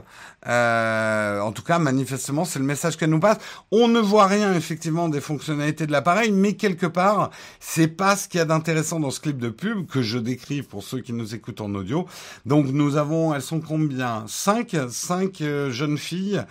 [0.47, 3.39] Euh, en tout cas, manifestement, c'est le message qu'elle nous passe.
[3.73, 8.29] On ne voit rien effectivement des fonctionnalités de l'appareil, mais quelque part, c'est pas ce
[8.29, 11.13] qu'il y a d'intéressant dans ce clip de pub que je décris pour ceux qui
[11.13, 12.07] nous écoutent en audio.
[12.47, 14.25] Donc nous avons, elles sont combien?
[14.29, 16.43] Cinq, cinq euh, jeunes filles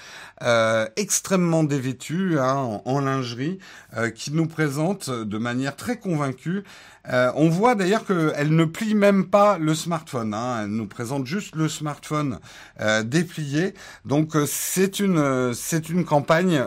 [0.43, 3.57] euh, extrêmement dévêtues hein, en, lingerie,
[3.95, 6.63] euh, qui nous présentent de manière très convaincue
[7.09, 10.33] euh, on voit d'ailleurs qu'elle ne plie même pas le smartphone.
[10.33, 10.63] Hein.
[10.63, 12.39] Elle nous présente juste le smartphone
[12.81, 13.73] euh, déplié.
[14.05, 16.61] Donc euh, c'est une c'est une campagne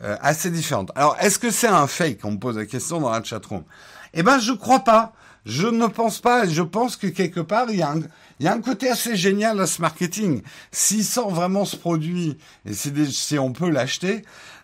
[0.00, 0.90] assez différente.
[0.94, 2.24] Alors est-ce que c'est un fake?
[2.24, 3.64] On me pose la question dans la chatroom.
[4.12, 5.12] Eh ben je crois pas.
[5.44, 6.46] Je ne pense pas.
[6.46, 8.00] Je pense que quelque part il y a un
[8.40, 10.42] il y a un côté assez génial à ce marketing.
[10.72, 12.36] S'il sort vraiment ce produit
[12.66, 14.22] et si on peut l'acheter,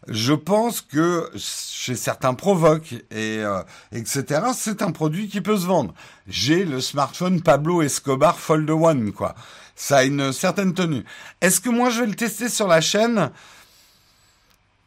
[0.09, 4.43] je pense que chez certains provoques et euh, etc.
[4.55, 5.95] C'est un produit qui peut se vendre.
[6.27, 9.35] J'ai le smartphone Pablo Escobar Fold One quoi.
[9.77, 11.05] Ça a une certaine tenue.
[11.41, 13.31] Est-ce que moi je vais le tester sur la chaîne?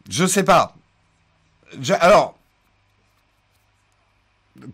[0.10, 0.76] Je sais pas.
[2.00, 2.36] alors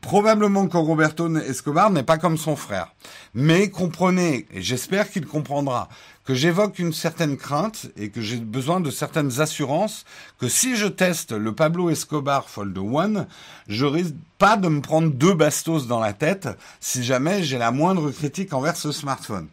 [0.02, 2.94] probablement que Roberto Escobar n'est pas comme son frère.
[3.34, 5.90] Mais comprenez, et j'espère qu'il comprendra,
[6.30, 10.06] que j'évoque une certaine crainte et que j'ai besoin de certaines assurances
[10.38, 13.26] que si je teste le Pablo Escobar Fold One,
[13.68, 16.48] je risque pas de me prendre deux bastos dans la tête
[16.80, 19.48] si jamais j'ai la moindre critique envers ce smartphone.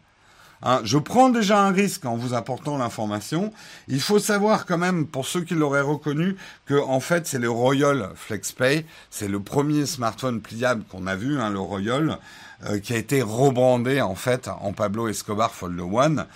[0.61, 3.51] Hein, je prends déjà un risque en vous apportant l'information.
[3.87, 6.35] Il faut savoir quand même, pour ceux qui l'auraient reconnu,
[6.67, 8.85] que en fait c'est le Royal FlexPay.
[9.09, 12.19] C'est le premier smartphone pliable qu'on a vu, hein, le Royal,
[12.65, 16.27] euh, qui a été rebrandé en fait en Pablo Escobar Fold One.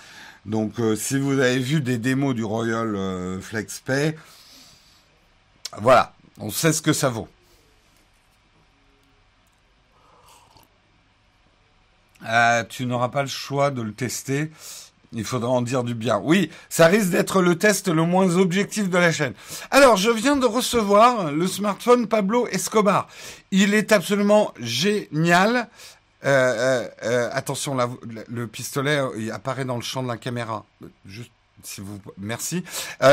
[0.44, 4.16] Donc euh, si vous avez vu des démos du Royal euh, FlexPay,
[5.78, 7.28] voilà, on sait ce que ça vaut.
[12.26, 14.50] Euh, tu n'auras pas le choix de le tester.
[15.14, 16.18] Il faudra en dire du bien.
[16.22, 19.34] Oui, ça risque d'être le test le moins objectif de la chaîne.
[19.70, 23.08] Alors, je viens de recevoir le smartphone Pablo Escobar.
[23.50, 25.68] Il est absolument génial.
[26.22, 27.76] Attention,
[28.28, 29.00] le pistolet
[29.32, 30.64] apparaît dans le champ de la caméra.
[31.64, 32.64] Si vous, merci.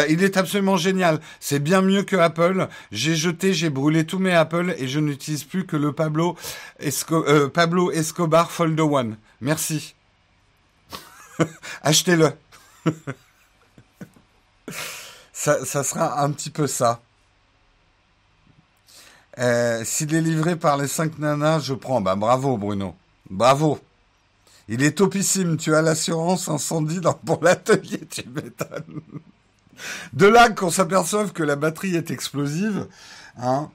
[0.09, 1.19] il est absolument génial.
[1.39, 2.67] C'est bien mieux que Apple.
[2.91, 6.35] J'ai jeté, j'ai brûlé tous mes Apple et je n'utilise plus que le Pablo,
[6.79, 9.17] Escobar Fold One.
[9.41, 9.95] Merci.
[11.83, 12.31] Achetez-le.
[15.31, 17.01] ça sera un petit peu ça.
[19.39, 22.01] Euh, s'il est livré par les cinq nanas, je prends.
[22.01, 22.95] Bah bravo Bruno.
[23.29, 23.79] Bravo.
[24.67, 25.57] Il est topissime.
[25.57, 29.01] Tu as l'assurance incendie dans, pour l'atelier, tu m'étonnes.
[30.13, 32.87] De là qu'on s'aperçoive que la batterie est explosive.
[33.41, 33.69] Hein.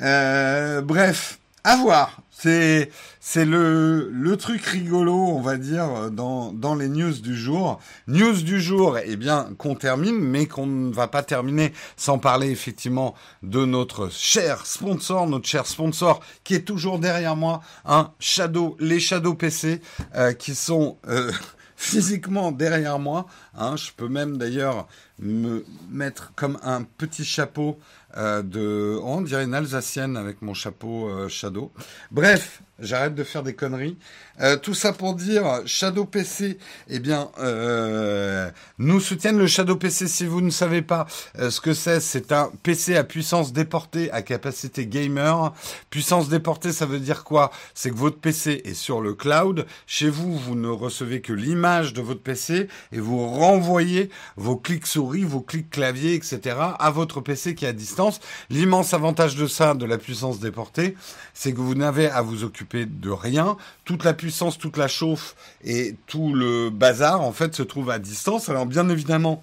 [0.00, 2.18] Euh, bref, à voir.
[2.30, 7.78] C'est c'est le le truc rigolo, on va dire, dans dans les news du jour.
[8.08, 12.50] News du jour, eh bien qu'on termine, mais qu'on ne va pas terminer sans parler
[12.50, 18.76] effectivement de notre cher sponsor, notre cher sponsor qui est toujours derrière moi, hein, Shadow,
[18.80, 19.80] les Shadow PC,
[20.16, 21.30] euh, qui sont euh,
[21.76, 23.26] physiquement derrière moi.
[23.54, 24.88] Hein, je peux même d'ailleurs
[25.20, 27.78] me mettre comme un petit chapeau
[28.16, 31.72] de, oh, on dirait une Alsacienne avec mon chapeau euh, Shadow.
[32.10, 33.96] Bref, j'arrête de faire des conneries.
[34.40, 40.08] Euh, tout ça pour dire, Shadow PC, eh bien, euh, nous soutiennent le Shadow PC.
[40.08, 41.06] Si vous ne savez pas
[41.38, 45.52] euh, ce que c'est, c'est un PC à puissance déportée, à capacité gamer.
[45.90, 47.52] Puissance déportée, ça veut dire quoi?
[47.74, 49.66] C'est que votre PC est sur le cloud.
[49.86, 54.86] Chez vous, vous ne recevez que l'image de votre PC et vous renvoyez vos clics
[54.86, 56.56] souris, vos clics clavier, etc.
[56.78, 58.20] à votre PC qui est à distance.
[58.50, 60.96] L'immense avantage de ça, de la puissance déportée,
[61.34, 63.56] c'est que vous n'avez à vous occuper de rien.
[63.84, 67.98] Toute la puissance, toute la chauffe et tout le bazar, en fait, se trouve à
[67.98, 68.48] distance.
[68.48, 69.42] Alors, bien évidemment,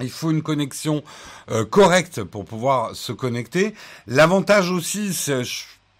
[0.00, 1.02] il faut une connexion
[1.50, 3.74] euh, correcte pour pouvoir se connecter.
[4.06, 5.42] L'avantage aussi, c'est,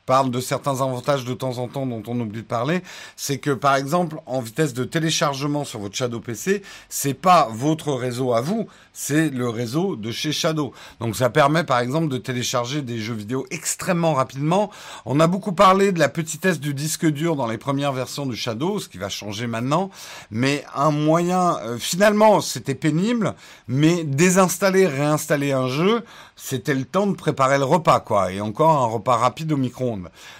[0.06, 2.82] parle de certains avantages de temps en temps dont on oublie de parler,
[3.16, 7.92] c'est que par exemple en vitesse de téléchargement sur votre Shadow PC, c'est pas votre
[7.92, 10.72] réseau à vous, c'est le réseau de chez Shadow.
[11.00, 14.70] Donc ça permet par exemple de télécharger des jeux vidéo extrêmement rapidement.
[15.04, 18.34] On a beaucoup parlé de la petitesse du disque dur dans les premières versions de
[18.34, 19.90] Shadow, ce qui va changer maintenant,
[20.30, 23.34] mais un moyen euh, finalement c'était pénible,
[23.68, 26.02] mais désinstaller, réinstaller un jeu,
[26.36, 29.74] c'était le temps de préparer le repas quoi, et encore un repas rapide au micro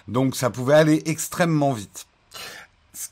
[0.09, 2.07] donc ça pouvait aller extrêmement vite.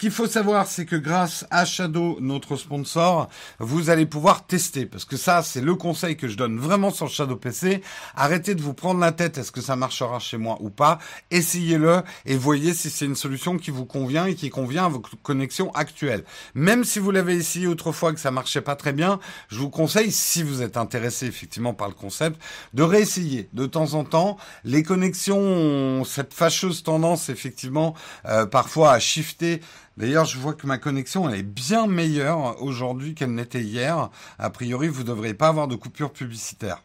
[0.03, 3.29] Qu'il faut savoir, c'est que grâce à Shadow, notre sponsor,
[3.61, 4.85] vous allez pouvoir tester.
[4.85, 7.83] Parce que ça, c'est le conseil que je donne vraiment sur Shadow PC.
[8.17, 9.39] Arrêtez de vous prendre la tête.
[9.39, 10.99] Est-ce que ça marchera chez moi ou pas?
[11.31, 15.01] Essayez-le et voyez si c'est une solution qui vous convient et qui convient à vos
[15.23, 16.25] connexions actuelles.
[16.57, 20.11] Même si vous l'avez essayé autrefois que ça marchait pas très bien, je vous conseille,
[20.11, 22.43] si vous êtes intéressé effectivement par le concept,
[22.75, 24.37] de réessayer de temps en temps.
[24.65, 27.95] Les connexions ont cette fâcheuse tendance effectivement
[28.27, 29.61] euh, parfois à shifter
[29.97, 34.11] D'ailleurs, je vois que ma connexion elle est bien meilleure aujourd'hui qu'elle n'était hier.
[34.39, 36.83] A priori, vous ne devriez pas avoir de coupure publicitaire.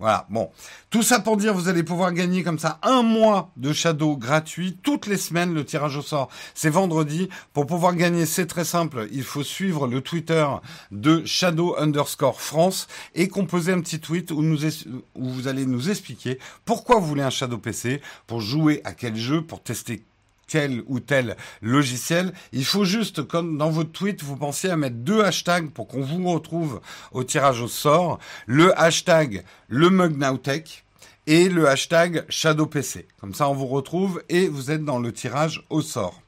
[0.00, 0.50] Voilà, bon.
[0.88, 4.78] Tout ça pour dire, vous allez pouvoir gagner comme ça un mois de Shadow gratuit
[4.82, 5.52] toutes les semaines.
[5.52, 7.28] Le tirage au sort, c'est vendredi.
[7.52, 9.08] Pour pouvoir gagner, c'est très simple.
[9.12, 10.46] Il faut suivre le Twitter
[10.90, 16.38] de Shadow underscore France et composer un petit tweet où, où vous allez nous expliquer
[16.64, 20.02] pourquoi vous voulez un Shadow PC, pour jouer à quel jeu, pour tester
[20.50, 22.32] tel ou tel logiciel.
[22.52, 26.02] Il faut juste, comme dans votre tweet, vous pensiez à mettre deux hashtags pour qu'on
[26.02, 26.80] vous retrouve
[27.12, 28.18] au tirage au sort.
[28.46, 30.84] Le hashtag le MugNowTech
[31.26, 33.06] et le hashtag ShadowPC.
[33.20, 36.20] Comme ça, on vous retrouve et vous êtes dans le tirage au sort.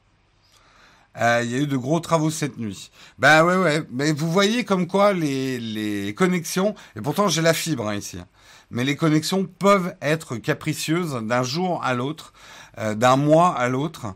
[1.19, 2.89] Euh, il y a eu de gros travaux cette nuit.
[3.19, 7.53] Ben ouais ouais, mais vous voyez comme quoi les, les connexions, et pourtant j'ai la
[7.53, 8.25] fibre hein, ici, hein.
[8.71, 12.33] mais les connexions peuvent être capricieuses d'un jour à l'autre.
[12.79, 14.15] Euh, d'un mois à l'autre.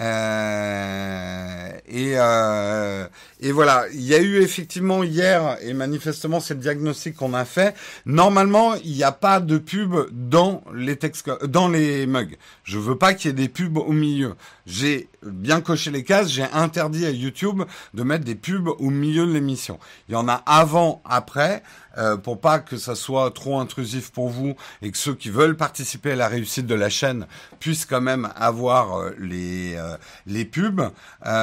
[0.00, 3.06] Euh, et, euh,
[3.40, 7.44] et voilà, il y a eu effectivement hier, et manifestement c'est le diagnostic qu'on a
[7.44, 7.74] fait,
[8.06, 12.38] normalement il n'y a pas de pub dans les textes, dans les mugs.
[12.62, 14.36] Je veux pas qu'il y ait des pubs au milieu.
[14.66, 19.26] J'ai bien coché les cases, j'ai interdit à YouTube de mettre des pubs au milieu
[19.26, 19.80] de l'émission.
[20.08, 21.64] Il y en a avant, après,
[21.98, 25.56] euh, pour pas que ça soit trop intrusif pour vous et que ceux qui veulent
[25.56, 27.26] participer à la réussite de la chaîne
[27.58, 30.80] puissent quand même avoir euh, les euh, les pubs.
[31.24, 31.34] mais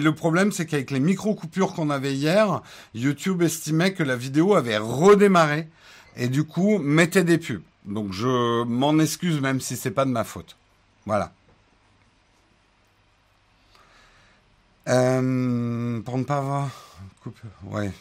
[0.00, 2.60] le problème c'est qu'avec les micro coupures qu'on avait hier,
[2.94, 5.68] YouTube estimait que la vidéo avait redémarré
[6.16, 7.62] et du coup mettait des pubs.
[7.84, 10.56] Donc je m'en excuse même si c'est pas de ma faute.
[11.06, 11.32] Voilà.
[14.86, 16.70] Pour ne pas avoir...
[17.64, 17.92] Ouais.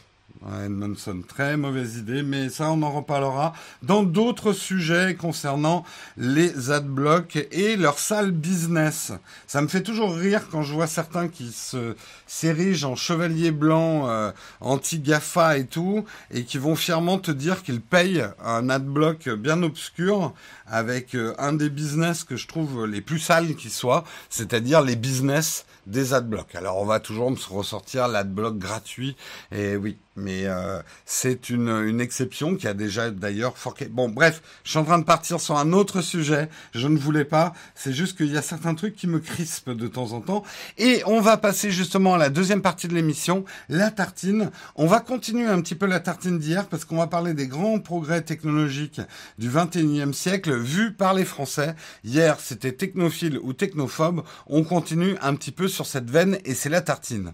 [0.66, 5.86] Edmondson, très mauvaise idée, mais ça on en reparlera dans d'autres sujets concernant
[6.18, 9.14] les adblocks et leur sale business.
[9.48, 11.96] Ça me fait toujours rire quand je vois certains qui se
[12.28, 17.82] s'érigent en chevalier blanc, euh, anti-GAFA et tout, et qui vont fièrement te dire qu'ils
[17.82, 20.34] payent un adblock bien obscur
[20.68, 24.96] avec euh, un des business que je trouve les plus sales qui soient, c'est-à-dire les
[24.96, 26.56] business des adblocks.
[26.56, 29.16] Alors on va toujours me ressortir l'adblock gratuit,
[29.52, 33.86] et oui, mais euh, c'est une, une, exception qui a déjà d'ailleurs forqué.
[33.86, 36.50] Bon, bref, je suis en train de partir sur un autre sujet.
[36.74, 37.54] Je ne voulais pas.
[37.74, 40.44] C'est juste qu'il y a certains trucs qui me crispent de temps en temps.
[40.78, 44.52] Et on va passer justement à la deuxième partie de l'émission, la tartine.
[44.76, 47.80] On va continuer un petit peu la tartine d'hier parce qu'on va parler des grands
[47.80, 49.02] progrès technologiques
[49.40, 51.76] du 21e siècle vus par les Français.
[52.04, 54.24] Hier, c'était technophile ou technophobe.
[54.46, 57.34] On continue un petit peu sur cette veine et c'est la tartine.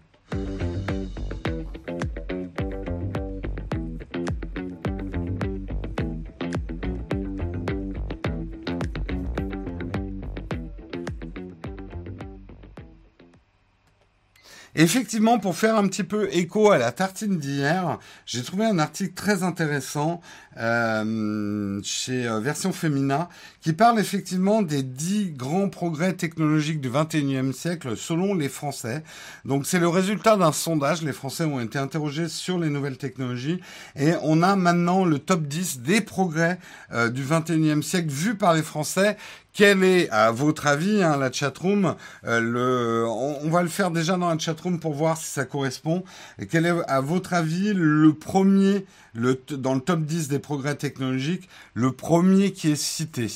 [14.76, 19.14] Effectivement, pour faire un petit peu écho à la tartine d'hier, j'ai trouvé un article
[19.14, 20.22] très intéressant
[20.60, 23.30] euh, chez euh, Version Femina
[23.62, 29.03] qui parle effectivement des dix grands progrès technologiques du 21e siècle selon les Français.
[29.45, 31.01] Donc c'est le résultat d'un sondage.
[31.01, 33.60] Les Français ont été interrogés sur les nouvelles technologies
[33.95, 36.60] et on a maintenant le top 10 des progrès
[36.91, 39.18] euh, du 21e siècle vus par les Français
[39.53, 41.95] quel est, à votre avis, hein, la chatroom
[42.26, 46.03] euh, le, on, va le faire déjà dans la chatroom pour voir si ça correspond.
[46.38, 50.76] Et quel est, à votre avis, le premier, le, dans le top 10 des progrès
[50.76, 53.28] technologiques, le premier qui est cité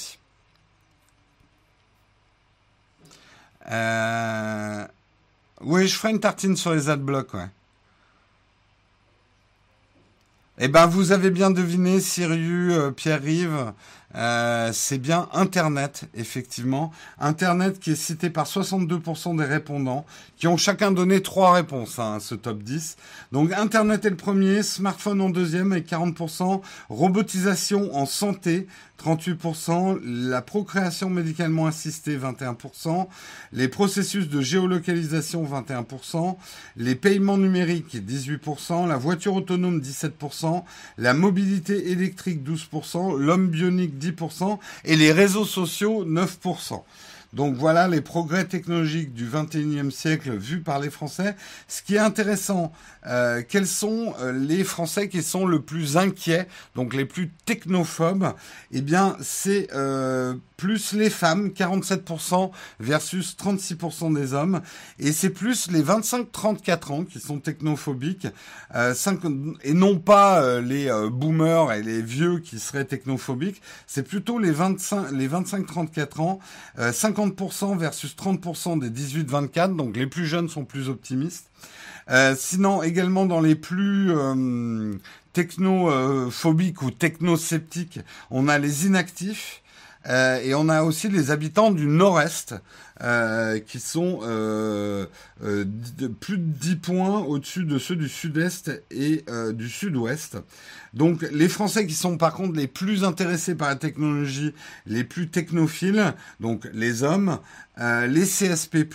[3.70, 4.88] euh,
[5.62, 7.50] Oui, je ferai une tartine sur les adblocks, ouais.
[10.58, 13.74] Eh ben, vous avez bien deviné, Sirius, euh, Pierre-Rive,
[14.16, 16.92] euh, c'est bien Internet, effectivement.
[17.20, 20.06] Internet qui est cité par 62% des répondants,
[20.38, 22.98] qui ont chacun donné trois réponses hein, à ce top 10.
[23.32, 28.68] Donc Internet est le premier, smartphone en deuxième avec 40%, robotisation en santé
[29.04, 30.00] 38%,
[30.30, 33.08] la procréation médicalement assistée 21%,
[33.52, 36.38] les processus de géolocalisation 21%,
[36.78, 40.64] les paiements numériques 18%, la voiture autonome 17%,
[40.98, 46.84] la mobilité électrique 12%, l'homme bionique 10% et les réseaux sociaux 9%.
[47.34, 51.36] Donc voilà les progrès technologiques du 21e siècle vus par les Français.
[51.68, 52.72] Ce qui est intéressant,
[53.08, 58.34] euh, quels sont euh, les Français qui sont le plus inquiets, donc les plus technophobes?
[58.72, 62.50] Eh bien, c'est euh, plus les femmes, 47%
[62.80, 64.62] versus 36% des hommes,
[64.98, 68.28] et c'est plus les 25-34 ans qui sont technophobiques,
[68.74, 69.20] euh, 5,
[69.66, 74.40] et non pas euh, les euh, boomers et les vieux qui seraient technophobiques, c'est plutôt
[74.40, 76.40] les 25 les 25-34 ans,
[76.80, 81.50] 50% versus 30% des 18-24, donc les plus jeunes sont plus optimistes.
[82.10, 84.94] Euh, sinon, également dans les plus euh,
[85.34, 88.00] technophobiques ou technosceptiques,
[88.30, 89.63] on a les inactifs.
[90.08, 92.56] Euh, et on a aussi les habitants du nord-est
[93.02, 95.06] euh, qui sont euh,
[95.42, 100.38] de plus de 10 points au-dessus de ceux du sud-est et du sud-ouest.
[100.94, 104.54] Donc les Français qui sont par contre les plus intéressés par la technologie,
[104.86, 107.40] les plus technophiles, donc les hommes,
[107.80, 108.86] les CSP+,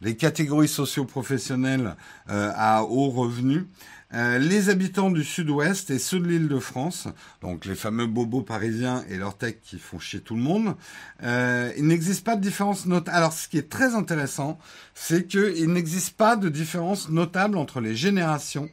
[0.00, 1.96] les catégories socio-professionnelles
[2.28, 3.66] à haut revenu,
[4.14, 7.08] euh, les habitants du sud-ouest et ceux de l'île de France,
[7.40, 10.74] donc les fameux bobos parisiens et leurs tech qui font chier tout le monde,
[11.22, 13.16] euh, il n'existe pas de différence notable.
[13.16, 14.58] Alors ce qui est très intéressant,
[14.94, 18.68] c'est qu'il n'existe pas de différence notable entre les générations.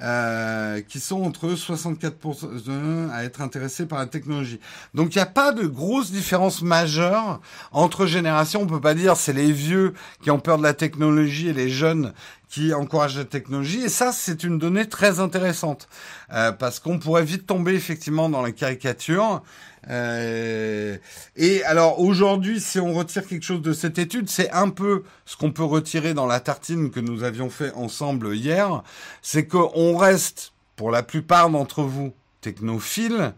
[0.00, 4.60] Euh, qui sont entre 64% à être intéressés par la technologie.
[4.94, 7.40] Donc il n'y a pas de grosse différence majeure
[7.72, 8.62] entre générations.
[8.62, 11.68] On peut pas dire c'est les vieux qui ont peur de la technologie et les
[11.68, 12.12] jeunes
[12.48, 13.82] qui encouragent la technologie.
[13.82, 15.88] Et ça, c'est une donnée très intéressante
[16.32, 19.42] euh, parce qu'on pourrait vite tomber effectivement dans la caricature.
[19.88, 20.96] Euh,
[21.36, 25.36] et alors aujourd'hui, si on retire quelque chose de cette étude, c'est un peu ce
[25.36, 28.82] qu'on peut retirer dans la tartine que nous avions fait ensemble hier,
[29.22, 33.34] c'est qu'on reste, pour la plupart d'entre vous, technophiles,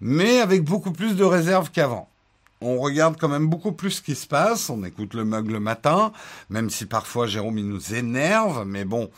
[0.00, 2.08] mais avec beaucoup plus de réserve qu'avant.
[2.60, 5.60] On regarde quand même beaucoup plus ce qui se passe, on écoute le mug le
[5.60, 6.12] matin,
[6.50, 9.10] même si parfois Jérôme il nous énerve, mais bon,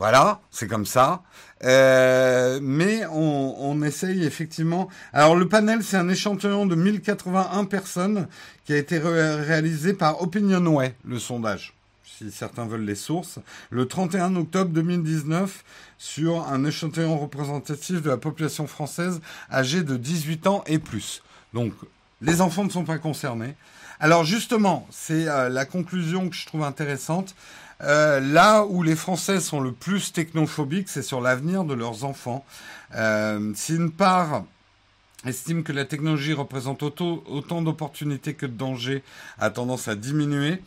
[0.00, 1.20] voilà, c'est comme ça.
[1.62, 4.88] Euh, mais on, on, essaye effectivement.
[5.12, 8.26] Alors le panel, c'est un échantillon de 1081 personnes
[8.64, 11.74] qui a été réalisé par Opinionway, le sondage.
[12.02, 15.64] si certains veulent les sources, le 31 octobre 2019
[15.98, 19.20] sur un échantillon représentatif de la population française
[19.52, 21.22] âgée de 18 ans et plus.
[21.52, 21.74] Donc,
[22.22, 23.54] les enfants ne sont pas concernés.
[24.02, 27.34] Alors justement, c'est euh, la conclusion que je trouve intéressante.
[27.82, 32.44] Euh, là où les Français sont le plus technophobiques, c'est sur l'avenir de leurs enfants.
[32.94, 34.44] Euh, si une part
[35.26, 39.02] estime que la technologie représente autant, d'opportunités que de dangers,
[39.38, 40.62] a tendance à diminuer.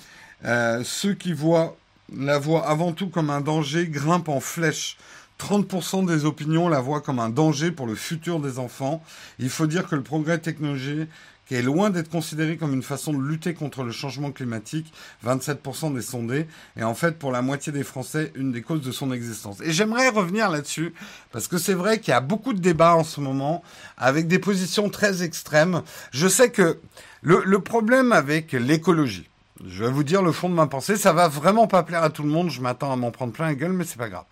[0.46, 1.76] Euh, ceux qui voient
[2.16, 4.98] la voient avant tout comme un danger grimpent en flèche.
[5.40, 9.04] 30% des opinions la voient comme un danger pour le futur des enfants.
[9.40, 11.10] Il faut dire que le progrès technologique
[11.48, 14.94] qui est loin d'être considéré comme une façon de lutter contre le changement climatique,
[15.26, 18.92] 27% des sondés, et en fait pour la moitié des Français, une des causes de
[18.92, 19.60] son existence.
[19.62, 20.94] Et j'aimerais revenir là-dessus,
[21.32, 23.64] parce que c'est vrai qu'il y a beaucoup de débats en ce moment,
[23.98, 25.82] avec des positions très extrêmes.
[26.12, 26.80] Je sais que
[27.22, 29.28] le, le problème avec l'écologie,
[29.66, 32.10] je vais vous dire le fond de ma pensée, ça va vraiment pas plaire à
[32.10, 34.26] tout le monde, je m'attends à m'en prendre plein la gueule, mais c'est pas grave.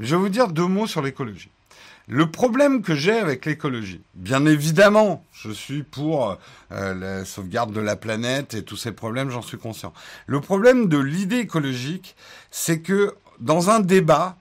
[0.00, 1.50] Je vais vous dire deux mots sur l'écologie.
[2.08, 6.36] Le problème que j'ai avec l'écologie, bien évidemment, je suis pour
[6.72, 9.92] euh, la sauvegarde de la planète et tous ces problèmes, j'en suis conscient.
[10.26, 12.16] Le problème de l'idée écologique,
[12.50, 14.36] c'est que dans un débat,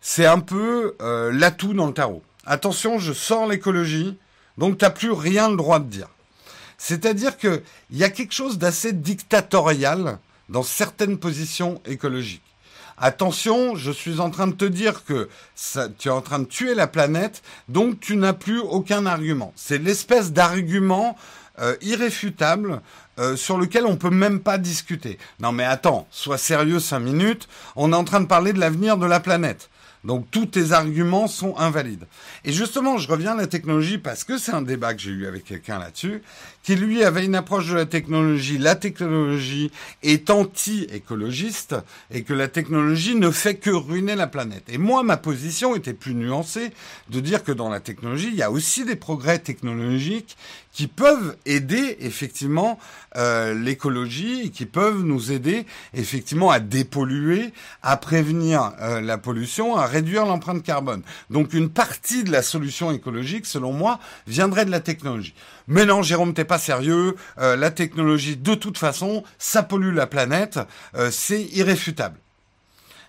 [0.00, 2.22] c'est un peu euh, l'atout dans le tarot.
[2.46, 4.18] Attention, je sors l'écologie,
[4.58, 6.08] donc t'as plus rien le droit de dire.
[6.78, 7.62] C'est-à-dire qu'il
[7.92, 12.42] y a quelque chose d'assez dictatorial dans certaines positions écologiques.
[12.96, 15.28] Attention, je suis en train de te dire que
[15.98, 19.52] tu es en train de tuer la planète, donc tu n'as plus aucun argument.
[19.56, 21.16] C'est l'espèce d'argument
[21.60, 22.80] euh, irréfutable
[23.18, 25.18] euh, sur lequel on peut même pas discuter.
[25.40, 28.96] Non mais attends, sois sérieux cinq minutes, on est en train de parler de l'avenir
[28.96, 29.70] de la planète.
[30.04, 32.06] Donc tous tes arguments sont invalides.
[32.44, 35.26] Et justement, je reviens à la technologie parce que c'est un débat que j'ai eu
[35.26, 36.22] avec quelqu'un là-dessus,
[36.64, 38.58] qui lui avait une approche de la technologie.
[38.58, 39.70] La technologie
[40.02, 41.76] est anti-écologiste
[42.10, 44.64] et que la technologie ne fait que ruiner la planète.
[44.68, 46.70] Et moi, ma position était plus nuancée
[47.10, 50.36] de dire que dans la technologie, il y a aussi des progrès technologiques
[50.72, 52.78] qui peuvent aider effectivement
[53.16, 57.52] euh, l'écologie, qui peuvent nous aider effectivement à dépolluer,
[57.82, 61.02] à prévenir euh, la pollution, à réduire l'empreinte carbone.
[61.30, 65.34] Donc une partie de la solution écologique, selon moi, viendrait de la technologie.
[65.68, 67.16] Mais non, Jérôme, t'es pas sérieux.
[67.38, 70.58] Euh, la technologie, de toute façon, ça pollue la planète.
[71.10, 72.18] c'est irréfutable.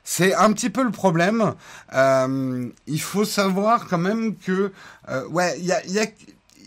[0.04, 1.56] C'est un petit peu le problème.
[1.94, 4.72] il faut savoir quand même que,
[5.30, 5.60] ouais,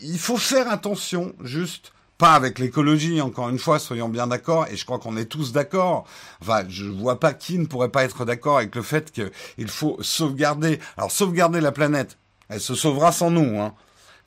[0.03, 4.76] il faut faire attention, juste pas avec l'écologie, encore une fois, soyons bien d'accord, et
[4.76, 6.05] je crois qu'on est tous d'accord.
[6.43, 9.97] Enfin, je vois pas qui ne pourrait pas être d'accord avec le fait qu'il faut
[10.01, 10.80] sauvegarder.
[10.97, 12.18] Alors, sauvegarder la planète,
[12.49, 13.61] elle se sauvera sans nous.
[13.61, 13.72] Hein.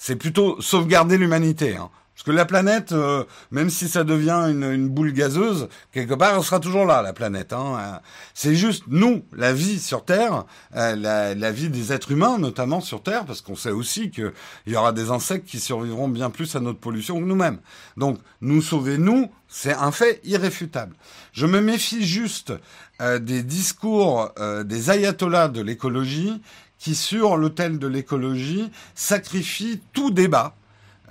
[0.04, 1.76] C'est plutôt sauvegarder l'humanité.
[1.76, 1.92] Hein.
[2.16, 6.44] Parce que la planète, euh, même si ça devient une, boule gazeuse, quelque part, elle
[6.44, 7.54] sera toujours là, la planète.
[7.54, 8.00] Hein.
[8.34, 10.46] C'est juste nous, la vie sur Terre,
[10.76, 10.96] euh,
[11.36, 14.34] la, vie des êtres humains, notamment sur Terre, parce qu'on sait aussi qu'il
[14.66, 17.60] y aura des insectes qui survivront bien plus à notre pollution que nous-mêmes.
[17.96, 20.96] Donc, nous sauver, nous, c'est un fait irréfutable.
[21.32, 22.54] Je me méfie juste
[23.02, 24.32] euh, des discours
[24.66, 26.42] des ayatollahs de l'écologie
[26.82, 30.56] qui, sur l'autel de l'écologie, sacrifient tout débat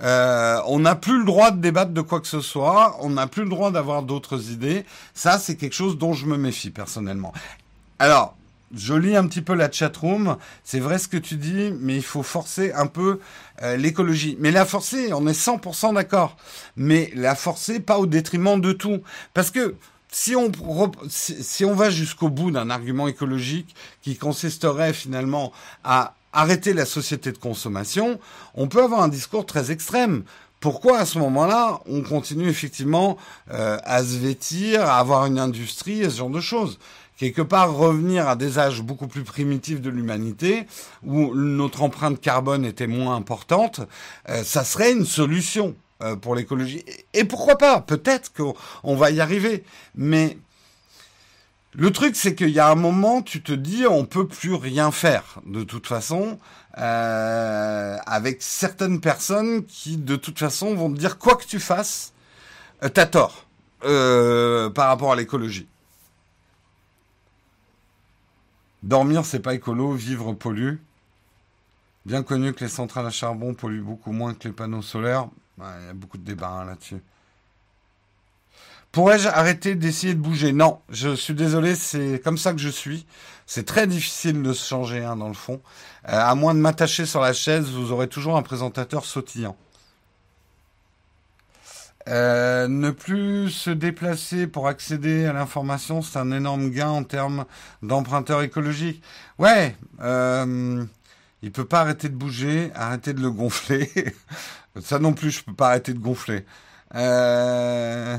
[0.03, 3.27] euh, on n'a plus le droit de débattre de quoi que ce soit, on n'a
[3.27, 4.83] plus le droit d'avoir d'autres idées.
[5.13, 7.33] Ça, c'est quelque chose dont je me méfie personnellement.
[7.99, 8.35] Alors,
[8.73, 10.37] je lis un petit peu la chatroom.
[10.63, 13.19] C'est vrai ce que tu dis, mais il faut forcer un peu
[13.61, 14.37] euh, l'écologie.
[14.39, 16.35] Mais la forcer, on est 100% d'accord.
[16.77, 19.01] Mais la forcer pas au détriment de tout.
[19.35, 19.75] Parce que
[20.11, 20.51] si on,
[21.09, 25.53] si on va jusqu'au bout d'un argument écologique qui consisterait finalement
[25.83, 28.19] à arrêter la société de consommation,
[28.53, 30.23] on peut avoir un discours très extrême.
[30.59, 33.17] Pourquoi à ce moment-là, on continue effectivement
[33.51, 36.77] euh, à se vêtir, à avoir une industrie et ce genre de choses?
[37.17, 40.65] Quelque part, revenir à des âges beaucoup plus primitifs de l'humanité,
[41.03, 43.81] où notre empreinte carbone était moins importante,
[44.29, 45.75] euh, ça serait une solution
[46.21, 46.83] pour l'écologie.
[47.13, 47.81] Et pourquoi pas?
[47.81, 49.63] Peut-être qu'on va y arriver.
[49.95, 50.37] Mais
[51.73, 54.91] le truc, c'est qu'il y a un moment, tu te dis, on peut plus rien
[54.91, 56.37] faire, de toute façon,
[56.77, 62.11] euh, avec certaines personnes qui, de toute façon, vont te dire, quoi que tu fasses,
[62.83, 63.45] euh, t'as tort
[63.85, 65.67] euh, par rapport à l'écologie.
[68.83, 70.75] Dormir, c'est pas écolo, vivre pollue.
[72.05, 75.27] Bien connu que les centrales à charbon polluent beaucoup moins que les panneaux solaires.
[75.81, 77.01] Il y a beaucoup de débats là-dessus.
[78.91, 80.51] Pourrais-je arrêter d'essayer de bouger?
[80.51, 83.05] Non, je suis désolé, c'est comme ça que je suis.
[83.45, 85.61] C'est très difficile de se changer hein, dans le fond.
[86.09, 89.55] Euh, à moins de m'attacher sur la chaise, vous aurez toujours un présentateur sautillant.
[92.09, 97.45] Euh, ne plus se déplacer pour accéder à l'information, c'est un énorme gain en termes
[97.83, 99.01] d'emprunteur écologique.
[99.37, 100.83] Ouais, euh,
[101.43, 103.89] il peut pas arrêter de bouger, arrêter de le gonfler.
[104.79, 106.45] Ça non plus, je peux pas arrêter de gonfler.
[106.95, 108.17] Euh...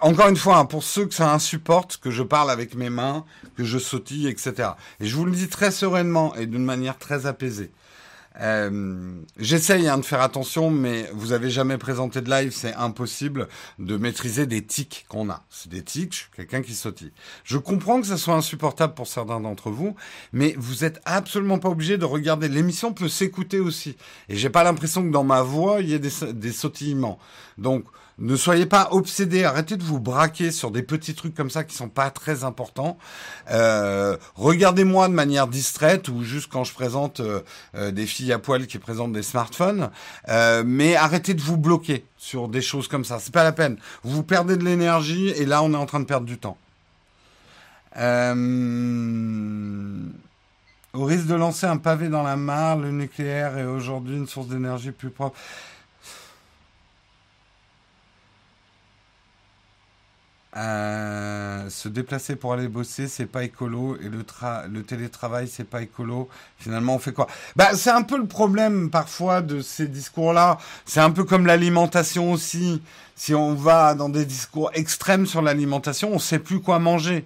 [0.00, 3.24] Encore une fois, hein, pour ceux que ça insupporte, que je parle avec mes mains,
[3.56, 4.70] que je sautille, etc.
[5.00, 7.70] Et je vous le dis très sereinement et d'une manière très apaisée.
[8.40, 13.48] Euh, J'essaye hein, de faire attention, mais vous avez jamais présenté de live, c'est impossible
[13.78, 15.44] de maîtriser des tics qu'on a.
[15.50, 17.12] C'est des tics, quelqu'un qui sautille.
[17.44, 19.94] Je comprends que ça soit insupportable pour certains d'entre vous,
[20.32, 22.48] mais vous êtes absolument pas obligé de regarder.
[22.48, 23.96] L'émission peut s'écouter aussi,
[24.28, 27.18] et j'ai pas l'impression que dans ma voix il y ait des, des sautillements.
[27.58, 27.84] Donc
[28.18, 31.74] ne soyez pas obsédés, arrêtez de vous braquer sur des petits trucs comme ça qui
[31.74, 32.96] sont pas très importants.
[33.50, 37.40] Euh, Regardez-moi de manière distraite ou juste quand je présente euh,
[37.74, 39.90] euh, des filles à poil qui présentent des smartphones,
[40.64, 43.18] mais arrêtez de vous bloquer sur des choses comme ça.
[43.18, 43.78] C'est pas la peine.
[44.04, 46.56] Vous perdez de l'énergie et là on est en train de perdre du temps.
[47.96, 48.34] au
[51.04, 54.92] risque de lancer un pavé dans la mare, le nucléaire est aujourd'hui une source d'énergie
[54.92, 55.36] plus propre.
[60.54, 65.82] Se déplacer pour aller bosser, c'est pas écolo, et le, tra le télétravail, c'est pas
[65.82, 66.28] écolo.
[66.58, 67.26] Finalement, on fait quoi?
[67.56, 70.58] Bah, c'est un peu le problème parfois de ces discours-là.
[70.84, 72.80] C'est un peu comme l'alimentation aussi.
[73.16, 77.24] Si on va dans des discours extrêmes sur l'alimentation, on sait plus quoi manger.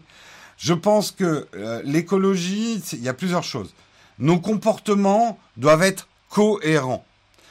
[0.56, 3.74] Je pense que euh, l'écologie, il y a plusieurs choses.
[4.18, 7.04] Nos comportements doivent être cohérents.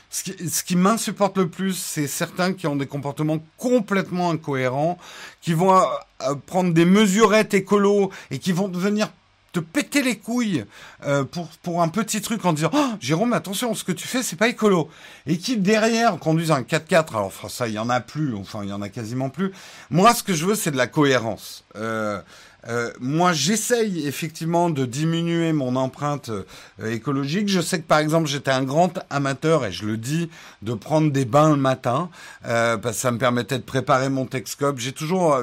[0.10, 4.98] Ce qui, ce qui m'insupporte le plus, c'est certains qui ont des comportements complètement incohérents,
[5.42, 5.84] qui vont euh,
[6.24, 9.10] euh, prendre des mesurettes écolo et qui vont devenir
[9.54, 10.66] te péter les couilles
[11.06, 14.24] euh, pour pour un petit truc en disant oh, Jérôme attention ce que tu fais
[14.24, 14.90] c'est pas écolo.
[15.26, 18.36] Et qui derrière conduisent un 4x4 alors ça il y en a plus.
[18.36, 19.52] Enfin il y en a quasiment plus.
[19.90, 21.64] Moi ce que je veux c'est de la cohérence.
[21.76, 22.22] Euh,
[22.68, 27.48] euh, moi, j'essaye effectivement de diminuer mon empreinte euh, écologique.
[27.48, 30.30] Je sais que par exemple, j'étais un grand amateur, et je le dis,
[30.62, 32.10] de prendre des bains le matin,
[32.46, 34.80] euh, parce que ça me permettait de préparer mon Texcope.
[34.80, 35.38] J'ai toujours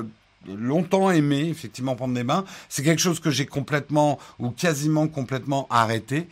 [0.47, 2.45] longtemps aimé effectivement prendre des bains.
[2.69, 6.29] C'est quelque chose que j'ai complètement ou quasiment complètement arrêté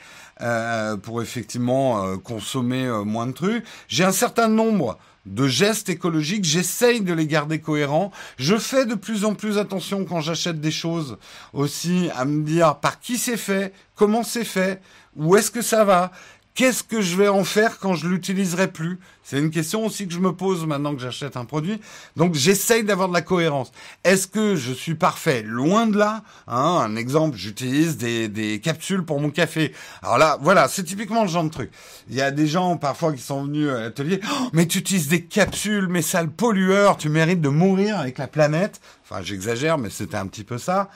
[1.02, 3.64] pour effectivement consommer moins de trucs.
[3.88, 8.10] J'ai un certain nombre de gestes écologiques, j'essaye de les garder cohérents.
[8.38, 11.18] Je fais de plus en plus attention quand j'achète des choses
[11.52, 14.80] aussi à me dire par qui c'est fait, comment c'est fait,
[15.16, 16.10] où est-ce que ça va,
[16.54, 18.98] Qu'est-ce que je vais en faire quand je l'utiliserai plus?
[19.22, 21.80] C'est une question aussi que je me pose maintenant que j'achète un produit.
[22.16, 23.72] Donc j'essaye d'avoir de la cohérence.
[24.04, 25.42] Est-ce que je suis parfait?
[25.46, 26.22] Loin de là.
[26.46, 29.72] Hein, un exemple, j'utilise des, des capsules pour mon café.
[30.02, 31.70] Alors là, voilà, c'est typiquement le genre de truc.
[32.10, 34.20] Il y a des gens parfois qui sont venus à l'atelier.
[34.22, 38.26] Oh, mais tu utilises des capsules, mais sale pollueur, tu mérites de mourir avec la
[38.26, 38.82] planète.
[39.08, 40.90] Enfin, j'exagère, mais c'était un petit peu ça.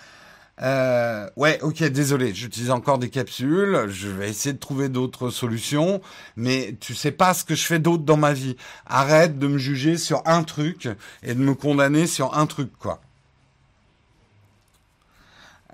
[0.63, 6.01] Euh, ouais, ok, désolé, j'utilise encore des capsules, je vais essayer de trouver d'autres solutions,
[6.37, 8.57] mais tu sais pas ce que je fais d'autre dans ma vie.
[8.87, 10.89] Arrête de me juger sur un truc
[11.23, 13.01] et de me condamner sur un truc, quoi.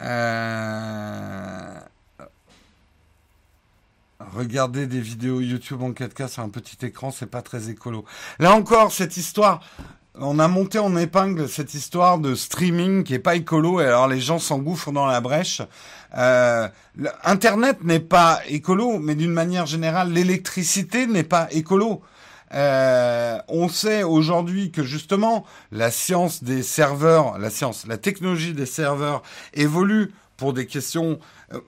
[0.01, 1.81] Euh...
[4.35, 8.05] Regarder des vidéos YouTube en 4K sur un petit écran, c'est pas très écolo.
[8.39, 9.61] Là encore, cette histoire,
[10.15, 14.09] on a monté en épingle cette histoire de streaming qui est pas écolo et alors
[14.09, 15.63] les gens s'engouffrent dans la brèche.
[16.17, 16.69] Euh,
[17.25, 22.03] Internet n'est pas écolo, mais d'une manière générale, l'électricité n'est pas écolo.
[22.53, 28.67] Euh, on sait aujourd'hui que justement la science des serveurs, la science, la technologie des
[28.67, 29.23] serveurs
[29.55, 31.19] évolue pour des questions
[31.55, 31.61] euh,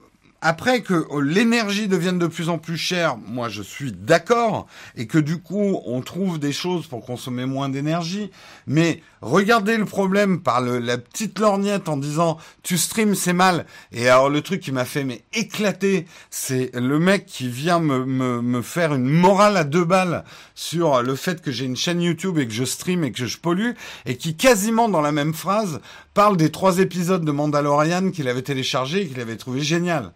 [0.47, 5.17] après que l'énergie devienne de plus en plus chère, moi je suis d'accord, et que
[5.17, 8.29] du coup on trouve des choses pour consommer moins d'énergie,
[8.67, 14.07] mais regardez le problème par la petite lorgnette en disant tu streams c'est mal, et
[14.07, 18.39] alors le truc qui m'a fait mais éclater, c'est le mec qui vient me, me,
[18.43, 22.37] me faire une morale à deux balles sur le fait que j'ai une chaîne YouTube
[22.37, 23.71] et que je stream et que je pollue,
[24.05, 25.79] et qui quasiment dans la même phrase
[26.13, 30.11] parle des trois épisodes de Mandalorian qu'il avait téléchargé et qu'il avait trouvé génial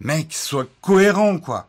[0.00, 1.66] mec, sois cohérent, quoi.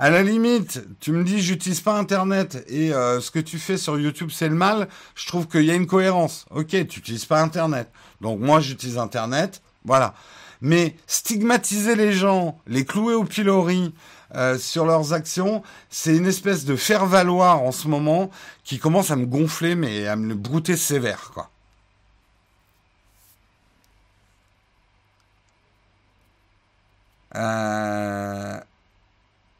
[0.00, 3.76] À la limite, tu me dis j'utilise pas Internet et euh, ce que tu fais
[3.76, 4.88] sur YouTube c'est le mal.
[5.16, 6.46] Je trouve qu'il y a une cohérence.
[6.54, 10.14] Ok, tu utilises pas Internet, donc moi j'utilise Internet, voilà.
[10.60, 13.92] Mais stigmatiser les gens, les clouer au pilori
[14.36, 18.30] euh, sur leurs actions, c'est une espèce de faire valoir en ce moment
[18.62, 21.50] qui commence à me gonfler mais à me brouter sévère, quoi.
[27.34, 28.60] Euh,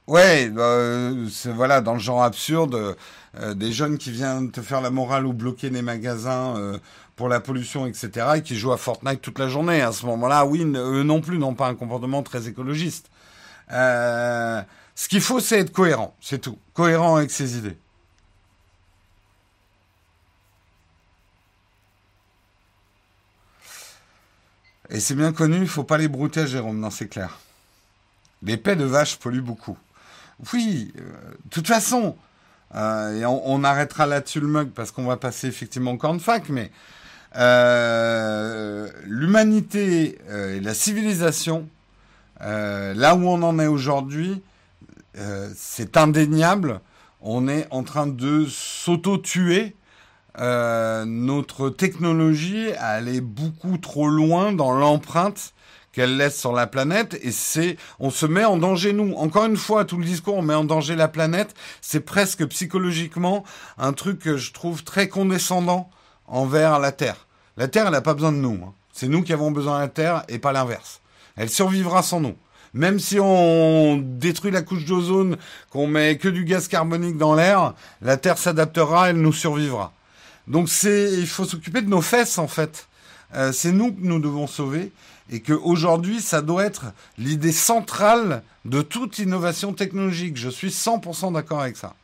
[0.09, 2.97] Ouais, euh, c'est voilà dans le genre absurde,
[3.39, 6.79] euh, des jeunes qui viennent te faire la morale ou bloquer des magasins euh,
[7.15, 9.83] pour la pollution, etc., et qui jouent à Fortnite toute la journée.
[9.83, 13.11] À ce moment-là, oui, eux non plus n'ont pas un comportement très écologiste.
[13.71, 17.77] ce qu'il faut, c'est être cohérent, c'est tout, cohérent avec ses idées.
[24.91, 27.39] Et c'est bien connu, il faut pas les brouter, Jérôme, non, c'est clair.
[28.43, 29.77] Les pets de vache polluent beaucoup.
[30.53, 31.03] Oui, euh,
[31.45, 32.17] de toute façon,
[32.75, 36.21] euh, et on, arrêtera là-dessus le mug parce qu'on va passer effectivement au camp de
[36.21, 36.71] fac, mais
[37.37, 41.69] euh, l'humanité et la civilisation,
[42.41, 44.43] là où on en est aujourd'hui,
[45.57, 46.81] c'est indéniable.
[47.21, 49.75] On est en train de s'auto-tuer.
[50.39, 55.53] notre technologie allait beaucoup trop loin dans l'empreinte
[55.99, 59.15] qu'elle laisse sur la planète et c'est on se met en danger nous.
[59.17, 63.43] Encore une fois, tout le discours on met en danger la planète, c'est presque psychologiquement
[63.79, 65.91] un truc que je trouve très condescendant
[66.29, 67.27] envers la Terre.
[67.57, 68.61] La Terre, elle n'a pas besoin de nous.
[68.65, 68.75] Hein.
[68.93, 71.01] C'est nous qui avons besoin de la Terre et pas l'inverse.
[71.35, 72.37] Elle survivra sans nous.
[72.75, 75.37] Même si on détruit la couche d'ozone,
[75.71, 79.93] qu'on met que du gaz carbonique dans l'air, la Terre s'adaptera, elle nous survivra.
[80.47, 82.87] Donc c'est, il faut s'occuper de nos fesses en fait.
[83.35, 84.93] Euh, c'est nous que nous devons sauver
[85.31, 86.87] et qu'aujourd'hui, ça doit être
[87.19, 90.37] l'idée centrale de toute innovation technologique.
[90.37, 91.95] Je suis 100% d'accord avec ça.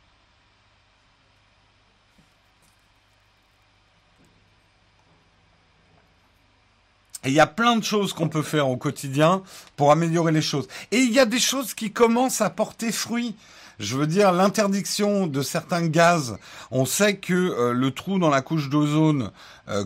[7.25, 9.41] Et il y a plein de choses qu'on peut faire au quotidien
[9.75, 10.67] pour améliorer les choses.
[10.91, 13.35] Et il y a des choses qui commencent à porter fruit.
[13.79, 16.37] Je veux dire, l'interdiction de certains gaz.
[16.69, 19.31] On sait que euh, le trou dans la couche d'ozone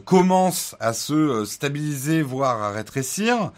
[0.06, 3.52] commence à se euh, stabiliser, voire à rétrécir.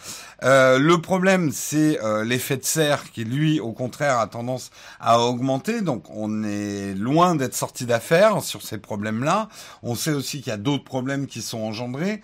[0.44, 5.82] Euh, le problème, c'est l'effet de serre qui, lui, au contraire, a tendance à augmenter.
[5.82, 9.50] Donc, on est loin d'être sorti d'affaires sur ces problèmes-là.
[9.84, 12.22] On sait aussi qu'il y a d'autres problèmes qui sont engendrés.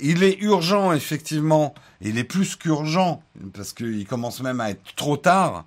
[0.00, 3.22] il est urgent, effectivement, il est plus qu'urgent,
[3.54, 5.64] parce qu'il commence même à être trop tard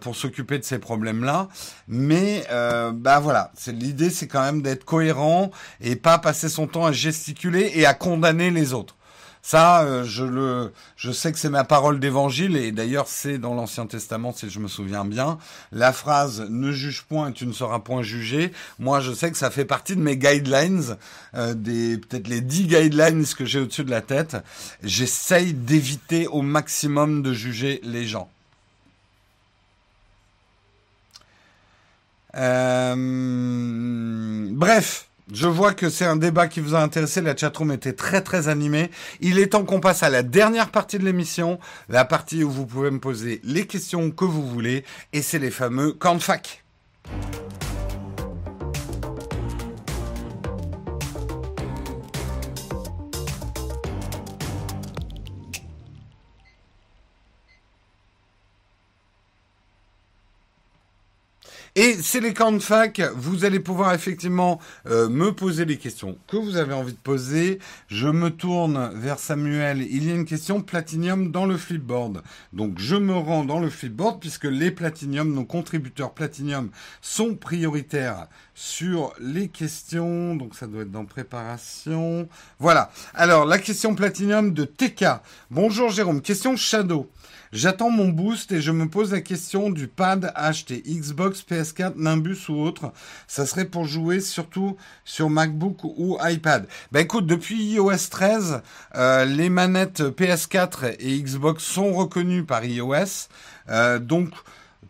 [0.00, 1.48] pour s'occuper de ces problèmes-là.
[1.86, 2.46] Mais,
[2.94, 7.72] bah voilà, l'idée, c'est quand même d'être cohérent et pas passer son temps à gesticuler
[7.74, 8.94] et à condamner les autres.
[9.42, 13.54] Ça, euh, je le, je sais que c'est ma parole d'évangile et d'ailleurs c'est dans
[13.54, 15.38] l'Ancien Testament, si je me souviens bien,
[15.70, 18.50] la phrase "ne juge point, tu ne seras point jugé".
[18.80, 20.96] Moi, je sais que ça fait partie de mes guidelines,
[21.36, 24.36] euh, des peut-être les dix guidelines que j'ai au-dessus de la tête.
[24.82, 28.28] J'essaye d'éviter au maximum de juger les gens.
[32.34, 32.94] Euh,
[34.50, 37.20] bref, je vois que c'est un débat qui vous a intéressé.
[37.20, 38.90] La chatroom était très très animée.
[39.20, 41.58] Il est temps qu'on passe à la dernière partie de l'émission,
[41.88, 45.50] la partie où vous pouvez me poser les questions que vous voulez, et c'est les
[45.50, 46.18] fameux camps.
[61.78, 63.02] Et c'est les camps de fac.
[63.16, 67.58] Vous allez pouvoir effectivement euh, me poser les questions que vous avez envie de poser.
[67.88, 69.82] Je me tourne vers Samuel.
[69.82, 72.22] Il y a une question platinium dans le flipboard.
[72.54, 76.70] Donc je me rends dans le flipboard puisque les platinium, nos contributeurs platinium
[77.02, 80.34] sont prioritaires sur les questions.
[80.34, 82.26] Donc ça doit être dans préparation.
[82.58, 82.90] Voilà.
[83.12, 85.04] Alors la question platinium de TK.
[85.50, 86.22] Bonjour Jérôme.
[86.22, 87.10] Question Shadow.
[87.52, 92.48] J'attends mon boost et je me pose la question du pad acheté Xbox, PS4, Nimbus
[92.48, 92.92] ou autre.
[93.28, 96.66] Ça serait pour jouer surtout sur MacBook ou iPad.
[96.92, 98.62] Ben écoute, depuis iOS 13,
[98.96, 103.28] euh, les manettes PS4 et Xbox sont reconnues par iOS.
[103.68, 104.30] Euh, donc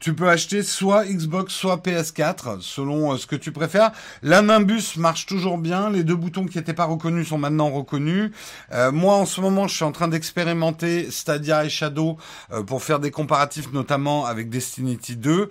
[0.00, 3.92] tu peux acheter soit Xbox, soit PS4, selon euh, ce que tu préfères.
[4.22, 5.90] La Nimbus marche toujours bien.
[5.90, 8.30] Les deux boutons qui n'étaient pas reconnus sont maintenant reconnus.
[8.72, 12.16] Euh, moi, en ce moment, je suis en train d'expérimenter Stadia et Shadow
[12.52, 15.50] euh, pour faire des comparatifs, notamment avec Destiny 2.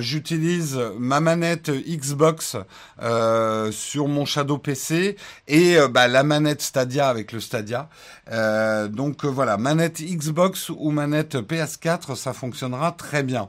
[0.00, 2.56] J'utilise ma manette Xbox
[3.70, 5.16] sur mon Shadow PC
[5.48, 7.88] et bah, la manette Stadia avec le Stadia.
[8.90, 13.48] donc voilà, manette Xbox ou manette PS4, ça fonctionnera très bien.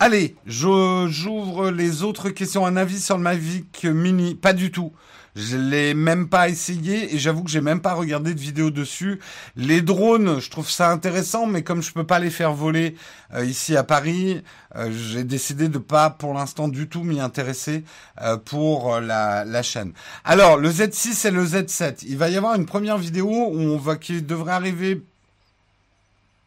[0.00, 2.64] Allez, j'ouvre les autres questions.
[2.64, 4.92] Un avis sur le Mavic Mini Pas du tout.
[5.34, 9.18] Je l'ai même pas essayé et j'avoue que j'ai même pas regardé de vidéo dessus.
[9.56, 12.94] Les drones, je trouve ça intéressant, mais comme je peux pas les faire voler
[13.34, 14.42] euh, ici à Paris,
[14.76, 17.82] euh, j'ai décidé de pas pour l'instant du tout m'y intéresser
[18.22, 19.92] euh, pour la, la, chaîne.
[20.24, 23.78] Alors le Z6 et le Z7, il va y avoir une première vidéo où on
[23.78, 25.02] va qui devrait arriver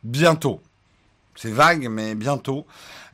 [0.03, 0.61] bientôt
[1.41, 2.67] c'est vague, mais bientôt,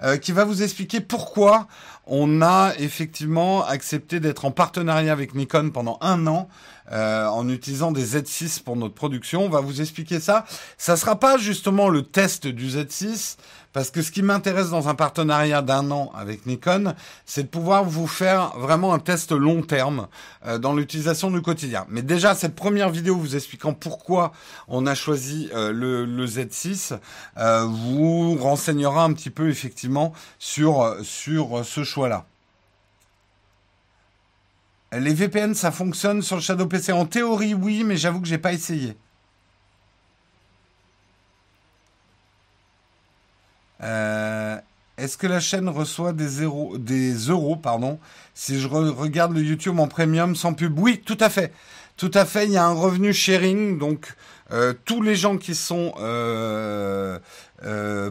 [0.04, 1.68] euh, qui va vous expliquer pourquoi
[2.06, 6.50] on a effectivement accepté d'être en partenariat avec Nikon pendant un an
[6.92, 9.46] euh, en utilisant des Z6 pour notre production.
[9.46, 10.46] On va vous expliquer ça.
[10.78, 13.38] Ça sera pas justement le test du Z6,
[13.74, 16.94] parce que ce qui m'intéresse dans un partenariat d'un an avec Nikon,
[17.26, 20.08] c'est de pouvoir vous faire vraiment un test long terme
[20.46, 21.86] euh, dans l'utilisation du quotidien.
[21.90, 24.32] Mais déjà, cette première vidéo vous expliquant pourquoi
[24.68, 26.98] on a choisi euh, le, le, Z6
[27.66, 32.26] vous renseignera un petit peu effectivement sur, sur ce choix-là.
[34.94, 38.38] Les VPN, ça fonctionne sur le Shadow PC En théorie, oui, mais j'avoue que j'ai
[38.38, 38.96] pas essayé.
[43.84, 44.58] Euh,
[44.98, 48.00] est-ce que la chaîne reçoit des, zéros, des euros pardon,
[48.34, 50.80] si je regarde le YouTube en premium sans pub?
[50.80, 51.54] Oui, tout à fait.
[51.98, 53.78] Tout à fait, il y a un revenu sharing.
[53.80, 54.16] Donc,
[54.52, 57.20] euh, tous les gens qui sont euh,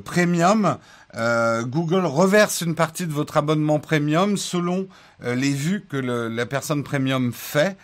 [0.04, 0.78] premium
[1.14, 4.86] Google reverse une partie de votre abonnement premium selon
[5.24, 7.78] les vues que la personne premium fait.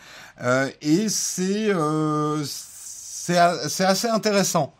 [0.83, 1.73] Et c'est
[2.45, 4.75] c'est assez intéressant.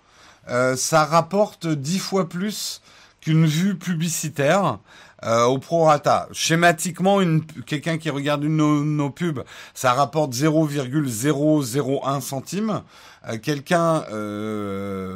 [0.47, 2.81] Ça rapporte dix fois plus
[3.21, 4.79] qu'une vue publicitaire.
[5.25, 6.27] Euh, au prorata.
[6.33, 7.21] Schématiquement,
[7.65, 12.83] quelqu'un qui regarde une nos, nos pubs, ça rapporte 0,001 centimes.
[13.41, 14.03] quelqu'un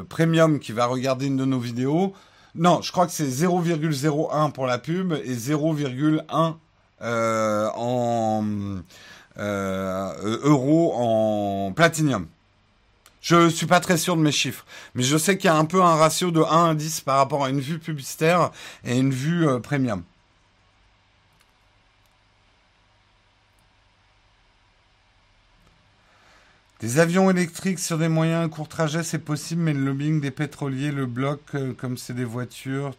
[0.08, 2.14] premium qui va regarder une de nos vidéos,
[2.58, 6.54] non, je crois que c'est 0,01 pour la pub et 0,1
[7.02, 8.44] euh, en
[9.38, 12.26] euh, euros en platinium.
[13.26, 14.64] Je suis pas très sûr de mes chiffres,
[14.94, 17.16] mais je sais qu'il y a un peu un ratio de 1 à 10 par
[17.16, 18.52] rapport à une vue publicitaire
[18.84, 20.04] et une vue euh, premium.
[26.78, 30.30] Des avions électriques sur des moyens à court trajet, c'est possible, mais le lobbying des
[30.30, 32.94] pétroliers le bloque, euh, comme c'est des voitures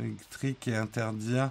[0.00, 1.50] électriques et interdire.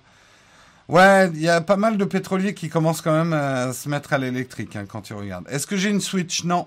[0.87, 4.13] Ouais, il y a pas mal de pétroliers qui commencent quand même à se mettre
[4.13, 5.49] à l'électrique hein, quand tu regardes.
[5.49, 6.45] Est-ce que j'ai une Switch?
[6.45, 6.65] Non.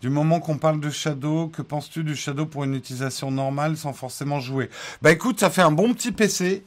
[0.00, 3.92] Du moment qu'on parle de Shadow, que penses-tu du Shadow pour une utilisation normale sans
[3.92, 4.70] forcément jouer?
[5.02, 6.64] Bah écoute, ça fait un bon petit PC.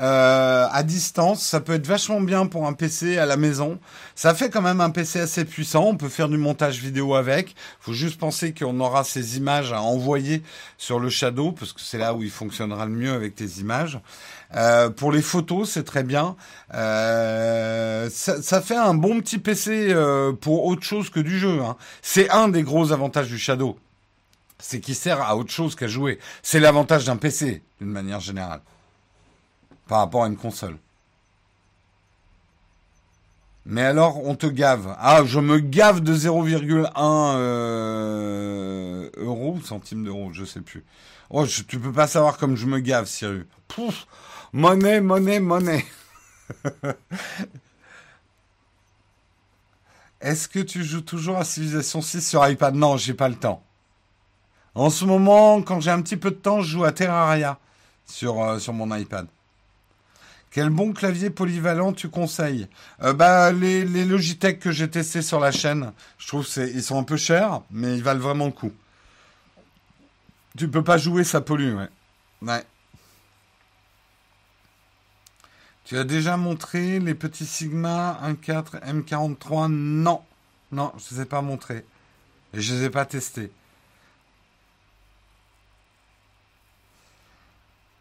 [0.00, 1.42] Euh, à distance.
[1.42, 3.78] Ça peut être vachement bien pour un PC à la maison.
[4.14, 5.84] Ça fait quand même un PC assez puissant.
[5.84, 7.54] On peut faire du montage vidéo avec.
[7.80, 10.42] Faut juste penser qu'on aura ces images à envoyer
[10.76, 13.98] sur le Shadow parce que c'est là où il fonctionnera le mieux avec tes images.
[14.54, 16.36] Euh, pour les photos, c'est très bien.
[16.74, 21.60] Euh, ça, ça, fait un bon petit PC euh, pour autre chose que du jeu.
[21.62, 21.76] Hein.
[22.02, 23.78] C'est un des gros avantages du Shadow.
[24.58, 26.18] C'est qu'il sert à autre chose qu'à jouer.
[26.42, 28.60] C'est l'avantage d'un PC, d'une manière générale
[29.88, 30.76] par rapport à une console.
[33.68, 34.94] Mais alors, on te gave.
[34.98, 36.92] Ah, je me gave de 0,1
[37.36, 40.84] euh, euros ou centimes d'euros, je sais plus.
[41.30, 43.44] Oh, je, tu peux pas savoir comme je me gave, Cyrus.
[43.66, 44.06] Pouf,
[44.52, 45.84] monnaie, monnaie, monnaie.
[50.20, 52.76] Est-ce que tu joues toujours à Civilization 6 sur iPad?
[52.76, 53.64] Non, j'ai pas le temps.
[54.76, 57.58] En ce moment, quand j'ai un petit peu de temps, je joue à Terraria
[58.06, 59.26] sur, euh, sur mon iPad.
[60.56, 62.66] Quel bon clavier polyvalent tu conseilles
[63.02, 66.98] euh, Bah les, Logitech que j'ai testés sur la chaîne, je trouve c'est ils sont
[66.98, 68.72] un peu chers, mais ils valent vraiment le coup.
[70.56, 71.90] Tu peux pas jouer, ça pollue, ouais.
[72.40, 72.64] Ouais.
[75.84, 80.22] Tu as déjà montré les petits Sigma 1.4 M43 Non,
[80.72, 81.84] non, je ne les ai pas montrés.
[82.54, 83.52] Et je ne les ai pas testés.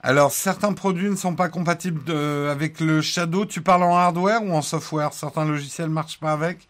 [0.07, 2.11] Alors, certains produits ne sont pas compatibles
[2.51, 3.43] avec le Shadow.
[3.47, 5.11] Tu parles en hardware ou en software?
[5.13, 6.67] Certains logiciels ne marchent pas avec?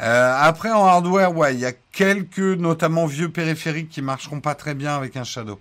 [0.00, 4.56] Euh, après, en hardware, ouais, il y a quelques, notamment vieux périphériques, qui marcheront pas
[4.56, 5.60] très bien avec un Shadow.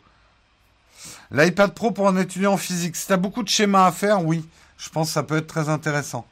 [1.29, 2.95] L'iPad Pro pour un étudiant en physique.
[2.95, 4.43] Si tu beaucoup de schémas à faire, oui,
[4.79, 6.25] je pense que ça peut être très intéressant.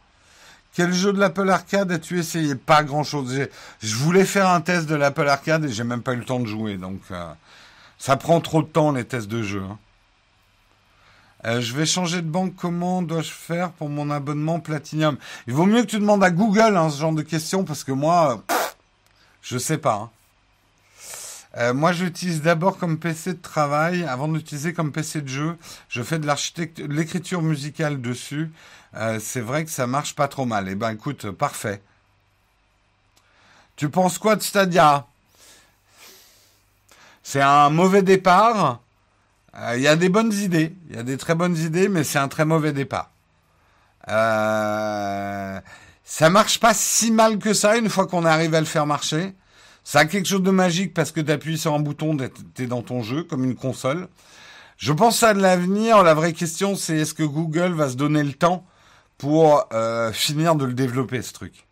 [0.73, 2.55] Quel jeu de l'Apple Arcade as-tu essayé?
[2.55, 3.47] Pas grand-chose.
[3.79, 6.39] Je voulais faire un test de l'Apple Arcade et j'ai même pas eu le temps
[6.39, 6.77] de jouer.
[6.77, 7.31] Donc, euh,
[7.99, 9.61] ça prend trop de temps, les tests de jeu.
[9.61, 9.77] Hein.
[11.45, 12.55] Euh, je vais changer de banque.
[12.55, 15.17] Comment dois-je faire pour mon abonnement Platinum?
[15.47, 17.91] Il vaut mieux que tu demandes à Google hein, ce genre de questions parce que
[17.91, 18.43] moi,
[19.41, 19.95] je sais pas.
[19.95, 20.09] Hein.
[21.55, 25.57] Euh, moi, j'utilise d'abord comme PC de travail avant d'utiliser comme PC de jeu.
[25.89, 28.51] Je fais de l'architecture, l'écriture musicale dessus.
[28.95, 30.67] Euh, c'est vrai que ça marche pas trop mal.
[30.69, 31.81] Eh ben, écoute, parfait.
[33.75, 35.05] Tu penses quoi de Stadia?
[37.21, 38.82] C'est un mauvais départ.
[39.55, 42.03] Euh, il y a des bonnes idées, il y a des très bonnes idées, mais
[42.03, 43.11] c'est un très mauvais départ.
[44.09, 45.59] Euh,
[46.03, 49.33] ça marche pas si mal que ça une fois qu'on arrive à le faire marcher.
[49.83, 52.17] Ça a quelque chose de magique parce que tu appuies sur un bouton,
[52.55, 54.07] t'es dans ton jeu comme une console.
[54.77, 56.03] Je pense à l'avenir.
[56.03, 58.65] La vraie question, c'est est-ce que Google va se donner le temps
[59.17, 61.67] pour euh, finir de le développer, ce truc?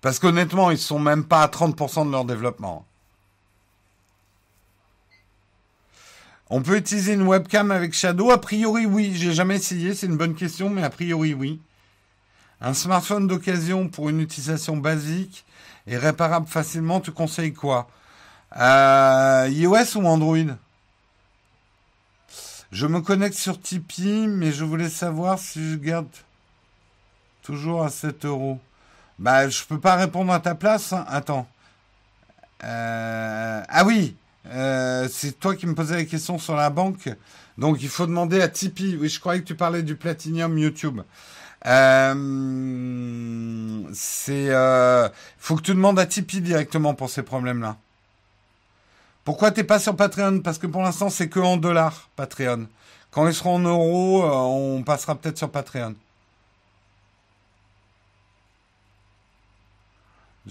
[0.00, 2.86] Parce qu'honnêtement, ils sont même pas à 30% de leur développement.
[6.52, 8.32] On peut utiliser une webcam avec Shadow?
[8.32, 9.12] A priori, oui.
[9.14, 9.94] J'ai jamais essayé.
[9.94, 11.60] C'est une bonne question, mais a priori, oui.
[12.60, 15.44] Un smartphone d'occasion pour une utilisation basique
[15.86, 17.88] et réparable facilement, tu conseilles quoi?
[18.56, 20.56] Euh, iOS ou Android?
[22.72, 26.08] Je me connecte sur Tipeee, mais je voulais savoir si je garde
[27.42, 28.60] toujours à 7 euros.
[29.18, 30.92] Bah, je peux pas répondre à ta place.
[30.92, 31.04] Hein.
[31.08, 31.48] Attends.
[32.64, 34.16] Euh, ah oui,
[34.46, 37.08] euh, c'est toi qui me posais la question sur la banque.
[37.58, 38.96] Donc il faut demander à Tipeee.
[38.96, 41.00] Oui, je croyais que tu parlais du Platinum YouTube.
[41.66, 42.14] Euh,
[43.92, 47.76] c'est, euh, faut que tu demandes à Tipeee directement pour ces problèmes-là.
[49.24, 50.40] Pourquoi t'es pas sur Patreon?
[50.40, 52.66] Parce que pour l'instant c'est que en dollars Patreon.
[53.10, 55.94] Quand ils seront en euros, euh, on passera peut-être sur Patreon.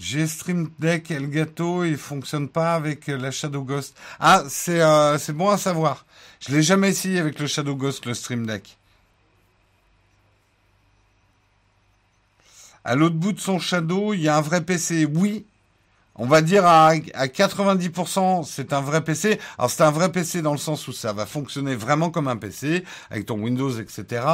[0.00, 3.94] J'ai Stream Deck Elgato, il fonctionne pas avec la Shadow Ghost.
[4.18, 6.06] Ah, c'est euh, c'est bon à savoir.
[6.40, 8.78] Je l'ai jamais essayé avec le Shadow Ghost, le Stream Deck.
[12.82, 15.04] À l'autre bout de son Shadow, il y a un vrai PC.
[15.04, 15.44] Oui,
[16.16, 19.38] on va dire à, à 90%, c'est un vrai PC.
[19.58, 22.36] Alors c'est un vrai PC dans le sens où ça va fonctionner vraiment comme un
[22.36, 24.24] PC, avec ton Windows, etc.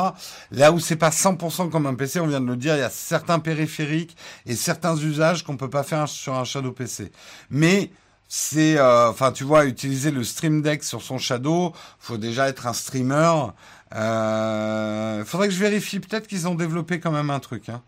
[0.51, 2.83] Là où c'est pas 100% comme un PC, on vient de le dire, il y
[2.83, 4.17] a certains périphériques
[4.47, 7.13] et certains usages qu'on peut pas faire sur un Shadow PC.
[7.51, 7.91] Mais
[8.29, 12.67] c'est, euh, enfin tu vois, utiliser le Stream Deck sur son Shadow, faut déjà être
[12.67, 13.53] un streamer.
[13.93, 16.01] Il euh, faudrait que je vérifie.
[16.01, 17.69] Peut-être qu'ils ont développé quand même un truc.
[17.69, 17.83] Hein.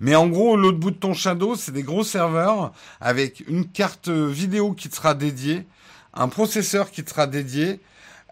[0.00, 4.08] Mais en gros, l'autre bout de ton Shadow, c'est des gros serveurs avec une carte
[4.08, 5.66] vidéo qui sera dédiée,
[6.14, 7.80] un processeur qui sera dédié.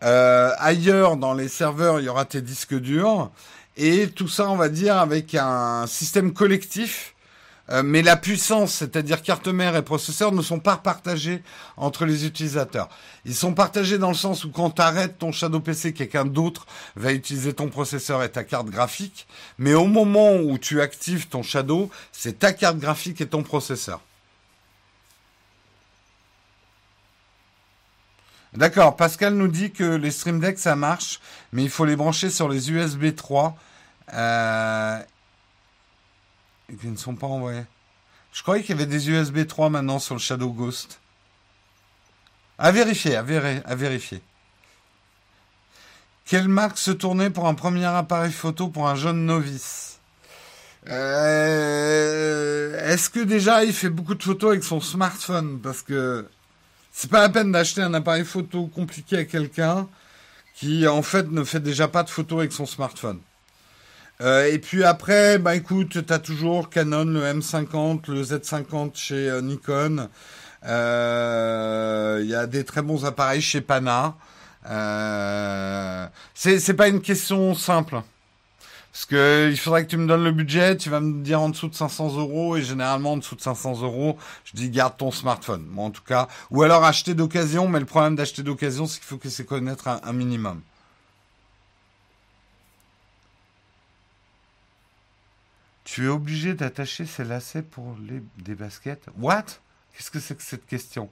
[0.02, 3.30] Euh, ailleurs, dans les serveurs, il y aura tes disques durs.
[3.76, 7.14] Et tout ça, on va dire, avec un système collectif
[7.70, 11.42] euh, mais la puissance, c'est-à-dire carte mère et processeur, ne sont pas partagés
[11.76, 12.88] entre les utilisateurs.
[13.24, 16.66] Ils sont partagés dans le sens où quand tu arrêtes ton Shadow PC, quelqu'un d'autre
[16.96, 19.26] va utiliser ton processeur et ta carte graphique.
[19.58, 24.00] Mais au moment où tu actives ton Shadow, c'est ta carte graphique et ton processeur.
[28.54, 31.20] D'accord, Pascal nous dit que les Stream Deck ça marche,
[31.52, 33.56] mais il faut les brancher sur les USB 3.
[34.14, 34.98] Euh,
[36.70, 37.64] et qui ne sont pas envoyés.
[38.32, 41.00] Je croyais qu'il y avait des USB 3 maintenant sur le Shadow Ghost.
[42.58, 44.20] À vérifier, à, vérifier.
[46.26, 50.00] Quelle marque se tournait pour un premier appareil photo pour un jeune novice?
[50.88, 55.60] Euh, Est-ce que déjà il fait beaucoup de photos avec son smartphone?
[55.60, 56.28] Parce que
[56.92, 59.88] c'est pas la peine d'acheter un appareil photo compliqué à quelqu'un
[60.54, 63.20] qui en fait ne fait déjà pas de photos avec son smartphone.
[64.20, 69.30] Euh, et puis après, bah écoute, tu as toujours Canon, le M50, le Z50 chez
[69.30, 70.08] euh, Nikon.
[70.66, 74.16] Euh, il y a des très bons appareils chez Pana.
[76.34, 78.02] c'est c'est pas une question simple.
[78.92, 81.50] Parce que il faudrait que tu me donnes le budget, tu vas me dire en
[81.50, 85.12] dessous de 500 euros, et généralement en dessous de 500 euros, je dis garde ton
[85.12, 85.64] smartphone.
[85.70, 89.06] Moi en tout cas, ou alors acheter d'occasion, mais le problème d'acheter d'occasion, c'est qu'il
[89.06, 90.62] faut que c'est connaître un minimum.
[95.90, 99.44] Tu es obligé d'attacher ces lacets pour les, des baskets What?
[99.96, 101.08] Qu'est-ce que c'est que cette question?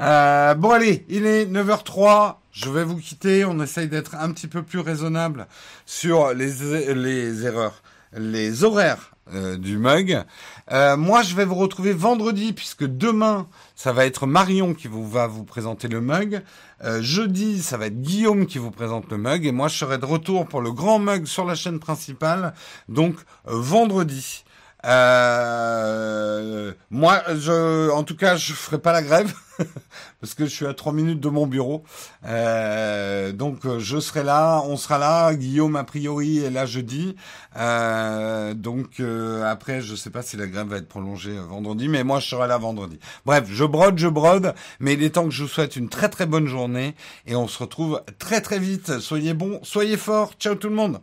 [0.00, 2.36] Euh, Bon allez, il est 9h03.
[2.50, 3.44] Je vais vous quitter.
[3.44, 5.46] On essaye d'être un petit peu plus raisonnable
[5.84, 7.82] sur les, les erreurs,
[8.14, 10.24] les horaires euh, du mug.
[10.72, 13.46] Euh, moi, je vais vous retrouver vendredi puisque demain,
[13.76, 16.42] ça va être Marion qui vous va vous présenter le mug.
[16.82, 19.98] Euh, jeudi, ça va être Guillaume qui vous présente le mug et moi, je serai
[19.98, 22.52] de retour pour le grand mug sur la chaîne principale.
[22.88, 23.14] Donc
[23.44, 24.44] vendredi.
[24.84, 29.32] Euh, moi, je, en tout cas, je ferai pas la grève
[30.20, 31.84] parce que je suis à trois minutes de mon bureau.
[32.26, 35.34] Euh, donc, je serai là, on sera là.
[35.34, 37.16] Guillaume a priori est là jeudi.
[37.56, 42.04] Euh, donc euh, après, je sais pas si la grève va être prolongée vendredi, mais
[42.04, 42.98] moi, je serai là vendredi.
[43.26, 46.08] Bref, je brode, je brode, mais il est temps que je vous souhaite une très
[46.08, 46.94] très bonne journée
[47.26, 48.98] et on se retrouve très très vite.
[49.00, 50.32] Soyez bons, soyez forts.
[50.38, 51.00] Ciao tout le monde.